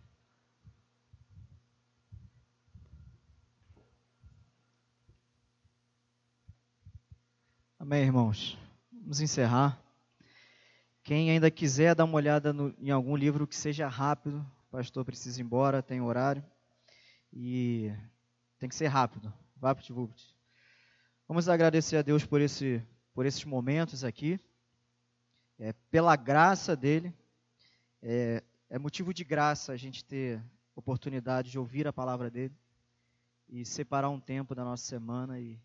Amém, 7.77 8.03
irmãos. 8.03 8.57
Vamos 8.89 9.19
encerrar. 9.19 9.83
Quem 11.03 11.29
ainda 11.29 11.51
quiser 11.51 11.93
dar 11.93 12.05
uma 12.05 12.15
olhada 12.15 12.53
no, 12.53 12.73
em 12.79 12.89
algum 12.89 13.17
livro 13.17 13.45
que 13.45 13.53
seja 13.53 13.85
rápido, 13.89 14.49
o 14.69 14.71
pastor 14.71 15.03
precisa 15.03 15.41
ir 15.41 15.43
embora, 15.43 15.83
tem 15.83 15.99
horário. 15.99 16.41
E 17.33 17.93
tem 18.59 18.69
que 18.69 18.75
ser 18.75 18.87
rápido. 18.87 19.33
Vapt 19.57 19.91
Vupt. 19.91 20.33
Vamos 21.27 21.49
agradecer 21.49 21.97
a 21.97 22.01
Deus 22.01 22.25
por, 22.25 22.39
esse, 22.39 22.81
por 23.13 23.25
esses 23.25 23.43
momentos 23.43 24.05
aqui 24.05 24.39
é, 25.59 25.73
pela 25.91 26.15
graça 26.15 26.77
dele, 26.77 27.13
é, 28.01 28.43
é 28.69 28.79
motivo 28.79 29.13
de 29.13 29.23
graça 29.23 29.71
a 29.71 29.77
gente 29.77 30.03
ter 30.05 30.41
oportunidade 30.75 31.51
de 31.51 31.59
ouvir 31.59 31.87
a 31.87 31.93
palavra 31.93 32.29
dele 32.29 32.55
e 33.47 33.65
separar 33.65 34.09
um 34.09 34.19
tempo 34.19 34.55
da 34.55 34.63
nossa 34.63 34.85
semana 34.85 35.39
e 35.39 35.59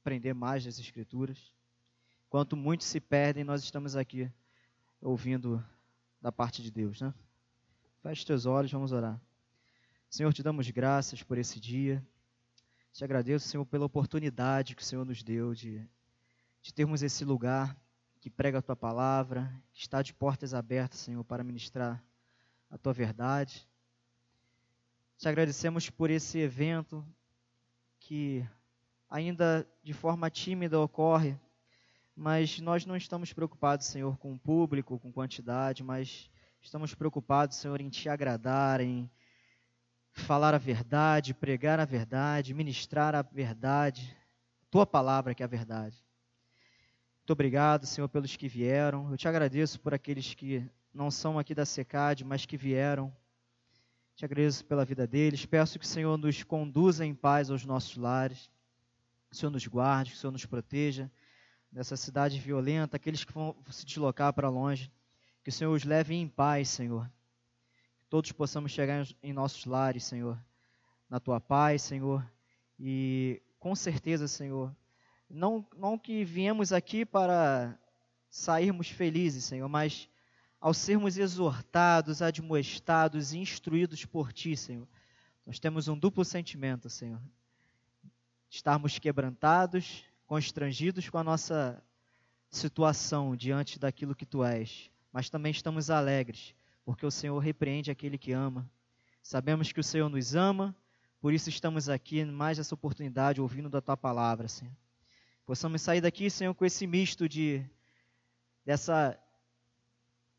aprender 0.00 0.32
mais 0.32 0.64
das 0.64 0.78
Escrituras. 0.78 1.52
Enquanto 2.26 2.56
muitos 2.56 2.86
se 2.86 3.00
perdem, 3.00 3.44
nós 3.44 3.62
estamos 3.62 3.96
aqui 3.96 4.30
ouvindo 5.00 5.62
da 6.20 6.30
parte 6.30 6.62
de 6.62 6.70
Deus, 6.70 7.00
né? 7.00 7.12
Feche 8.02 8.24
teus 8.24 8.46
olhos, 8.46 8.70
vamos 8.70 8.92
orar. 8.92 9.20
Senhor, 10.08 10.32
te 10.32 10.42
damos 10.42 10.70
graças 10.70 11.22
por 11.22 11.36
esse 11.36 11.60
dia. 11.60 12.04
Te 12.92 13.04
agradeço, 13.04 13.48
Senhor, 13.48 13.64
pela 13.66 13.84
oportunidade 13.84 14.74
que 14.74 14.82
o 14.82 14.84
Senhor 14.84 15.04
nos 15.04 15.22
deu 15.22 15.54
de, 15.54 15.86
de 16.62 16.72
termos 16.72 17.02
esse 17.02 17.24
lugar 17.24 17.76
que 18.20 18.28
prega 18.28 18.58
a 18.58 18.62
tua 18.62 18.76
palavra, 18.76 19.50
que 19.72 19.80
está 19.80 20.02
de 20.02 20.12
portas 20.12 20.52
abertas, 20.52 21.00
Senhor, 21.00 21.24
para 21.24 21.42
ministrar 21.42 22.04
a 22.70 22.76
tua 22.76 22.92
verdade. 22.92 23.66
Te 25.16 25.26
agradecemos 25.26 25.88
por 25.88 26.10
esse 26.10 26.38
evento 26.38 27.04
que 27.98 28.46
ainda 29.08 29.66
de 29.82 29.94
forma 29.94 30.30
tímida 30.30 30.78
ocorre, 30.78 31.34
mas 32.14 32.60
nós 32.60 32.84
não 32.84 32.94
estamos 32.94 33.32
preocupados, 33.32 33.86
Senhor, 33.86 34.18
com 34.18 34.34
o 34.34 34.38
público, 34.38 34.98
com 34.98 35.10
quantidade, 35.10 35.82
mas 35.82 36.30
estamos 36.60 36.94
preocupados, 36.94 37.56
Senhor, 37.56 37.80
em 37.80 37.88
te 37.88 38.08
agradar, 38.08 38.82
em 38.82 39.10
falar 40.12 40.54
a 40.54 40.58
verdade, 40.58 41.32
pregar 41.32 41.80
a 41.80 41.86
verdade, 41.86 42.52
ministrar 42.52 43.14
a 43.14 43.22
verdade, 43.22 44.14
tua 44.70 44.86
palavra 44.86 45.34
que 45.34 45.42
é 45.42 45.46
a 45.46 45.48
verdade. 45.48 45.96
Muito 47.20 47.32
obrigado, 47.32 47.86
Senhor, 47.86 48.08
pelos 48.08 48.36
que 48.36 48.48
vieram. 48.48 49.10
Eu 49.10 49.16
te 49.16 49.28
agradeço 49.28 49.78
por 49.80 49.94
aqueles 49.94 50.34
que 50.34 50.68
não 50.92 51.10
são 51.10 51.38
aqui 51.38 51.54
da 51.54 51.64
SECAD, 51.64 52.24
mas 52.24 52.44
que 52.44 52.56
vieram 52.56 53.14
te 54.20 54.24
agradeço 54.26 54.62
pela 54.66 54.84
vida 54.84 55.06
deles. 55.06 55.46
Peço 55.46 55.78
que 55.78 55.84
o 55.86 55.88
Senhor 55.88 56.18
nos 56.18 56.42
conduza 56.42 57.06
em 57.06 57.14
paz 57.14 57.50
aos 57.50 57.64
nossos 57.64 57.96
lares. 57.96 58.50
Que 59.30 59.34
o 59.34 59.38
Senhor 59.38 59.50
nos 59.50 59.66
guarde, 59.66 60.10
que 60.10 60.16
o 60.18 60.20
Senhor 60.20 60.30
nos 60.30 60.44
proteja 60.44 61.10
dessa 61.72 61.96
cidade 61.96 62.38
violenta, 62.38 62.98
aqueles 62.98 63.24
que 63.24 63.32
vão 63.32 63.56
se 63.70 63.86
deslocar 63.86 64.34
para 64.34 64.50
longe. 64.50 64.92
Que 65.42 65.48
o 65.48 65.52
Senhor 65.52 65.72
os 65.72 65.84
leve 65.84 66.14
em 66.14 66.28
paz, 66.28 66.68
Senhor. 66.68 67.10
Que 67.98 68.04
todos 68.10 68.30
possamos 68.32 68.72
chegar 68.72 69.06
em 69.22 69.32
nossos 69.32 69.64
lares, 69.64 70.04
Senhor, 70.04 70.38
na 71.08 71.18
tua 71.18 71.40
paz, 71.40 71.80
Senhor. 71.80 72.22
E 72.78 73.40
com 73.58 73.74
certeza, 73.74 74.28
Senhor, 74.28 74.76
não, 75.30 75.64
não 75.76 75.96
que 75.96 76.24
viemos 76.24 76.72
aqui 76.72 77.06
para 77.06 77.78
sairmos 78.28 78.88
felizes, 78.88 79.44
Senhor, 79.44 79.68
mas 79.68 80.08
ao 80.60 80.74
sermos 80.74 81.16
exortados, 81.16 82.20
admoestados 82.20 83.32
e 83.32 83.38
instruídos 83.38 84.04
por 84.04 84.32
Ti, 84.32 84.56
Senhor, 84.56 84.86
nós 85.46 85.58
temos 85.58 85.88
um 85.88 85.96
duplo 85.96 86.24
sentimento, 86.24 86.90
Senhor. 86.90 87.20
Estarmos 88.50 88.98
quebrantados, 88.98 90.04
constrangidos 90.26 91.08
com 91.08 91.18
a 91.18 91.24
nossa 91.24 91.82
situação 92.50 93.36
diante 93.36 93.78
daquilo 93.78 94.14
que 94.14 94.26
Tu 94.26 94.44
és, 94.44 94.90
mas 95.12 95.30
também 95.30 95.52
estamos 95.52 95.90
alegres, 95.90 96.54
porque 96.84 97.06
o 97.06 97.10
Senhor 97.10 97.38
repreende 97.38 97.90
aquele 97.90 98.18
que 98.18 98.32
ama. 98.32 98.68
Sabemos 99.22 99.70
que 99.70 99.80
o 99.80 99.84
Senhor 99.84 100.08
nos 100.08 100.34
ama, 100.34 100.74
por 101.20 101.32
isso 101.32 101.48
estamos 101.48 101.88
aqui 101.88 102.24
mais 102.24 102.58
essa 102.58 102.74
oportunidade 102.74 103.40
ouvindo 103.40 103.68
da 103.68 103.80
Tua 103.80 103.96
palavra, 103.96 104.48
Senhor. 104.48 104.74
Possamos 105.50 105.82
sair 105.82 106.00
daqui, 106.00 106.30
Senhor, 106.30 106.54
com 106.54 106.64
esse 106.64 106.86
misto 106.86 107.28
de 107.28 107.68
dessa 108.64 109.18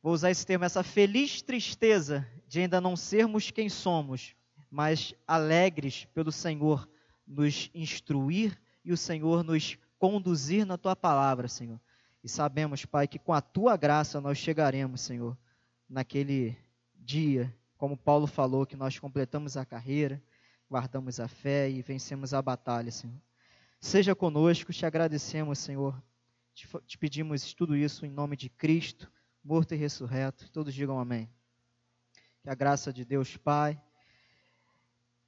vou 0.01 0.13
usar 0.13 0.31
esse 0.31 0.45
termo, 0.45 0.63
essa 0.63 0.83
feliz 0.83 1.41
tristeza 1.41 2.25
de 2.47 2.61
ainda 2.61 2.79
não 2.79 2.95
sermos 2.95 3.51
quem 3.51 3.67
somos, 3.67 4.33
mas 4.69 5.13
alegres 5.27 6.05
pelo 6.13 6.31
Senhor 6.31 6.89
nos 7.27 7.69
instruir 7.75 8.57
e 8.85 8.93
o 8.93 8.97
Senhor 8.97 9.43
nos 9.43 9.77
conduzir 9.99 10.65
na 10.65 10.77
tua 10.77 10.95
palavra, 10.95 11.49
Senhor. 11.49 11.81
E 12.23 12.29
sabemos, 12.29 12.85
Pai, 12.85 13.05
que 13.05 13.19
com 13.19 13.33
a 13.33 13.41
tua 13.41 13.75
graça 13.75 14.21
nós 14.21 14.37
chegaremos, 14.37 15.01
Senhor, 15.01 15.37
naquele 15.89 16.57
dia, 16.95 17.53
como 17.77 17.97
Paulo 17.97 18.27
falou, 18.27 18.65
que 18.65 18.77
nós 18.77 18.97
completamos 18.97 19.57
a 19.57 19.65
carreira, 19.65 20.23
guardamos 20.69 21.19
a 21.19 21.27
fé 21.27 21.69
e 21.69 21.81
vencemos 21.81 22.33
a 22.33 22.41
batalha, 22.41 22.91
Senhor. 22.91 23.19
Seja 23.81 24.15
conosco, 24.15 24.71
te 24.71 24.85
agradecemos, 24.85 25.59
Senhor. 25.59 26.01
Te, 26.53 26.65
te 26.85 26.97
pedimos 26.97 27.53
tudo 27.53 27.75
isso 27.75 28.05
em 28.05 28.09
nome 28.09 28.37
de 28.37 28.47
Cristo 28.49 29.11
morto 29.43 29.73
e 29.73 29.77
ressurreto. 29.77 30.49
Todos 30.51 30.73
digam 30.73 30.99
amém. 30.99 31.29
Que 32.41 32.49
a 32.49 32.55
graça 32.55 32.91
de 32.91 33.03
Deus 33.05 33.37
Pai, 33.37 33.79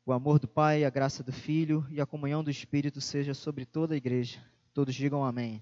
o 0.05 0.13
amor 0.13 0.39
do 0.39 0.47
Pai, 0.47 0.83
a 0.83 0.89
graça 0.89 1.23
do 1.23 1.31
Filho 1.31 1.85
e 1.89 2.01
a 2.01 2.05
comunhão 2.05 2.43
do 2.43 2.49
Espírito 2.49 3.01
seja 3.01 3.33
sobre 3.33 3.65
toda 3.65 3.93
a 3.93 3.97
igreja. 3.97 4.43
Todos 4.73 4.95
digam 4.95 5.23
amém. 5.23 5.51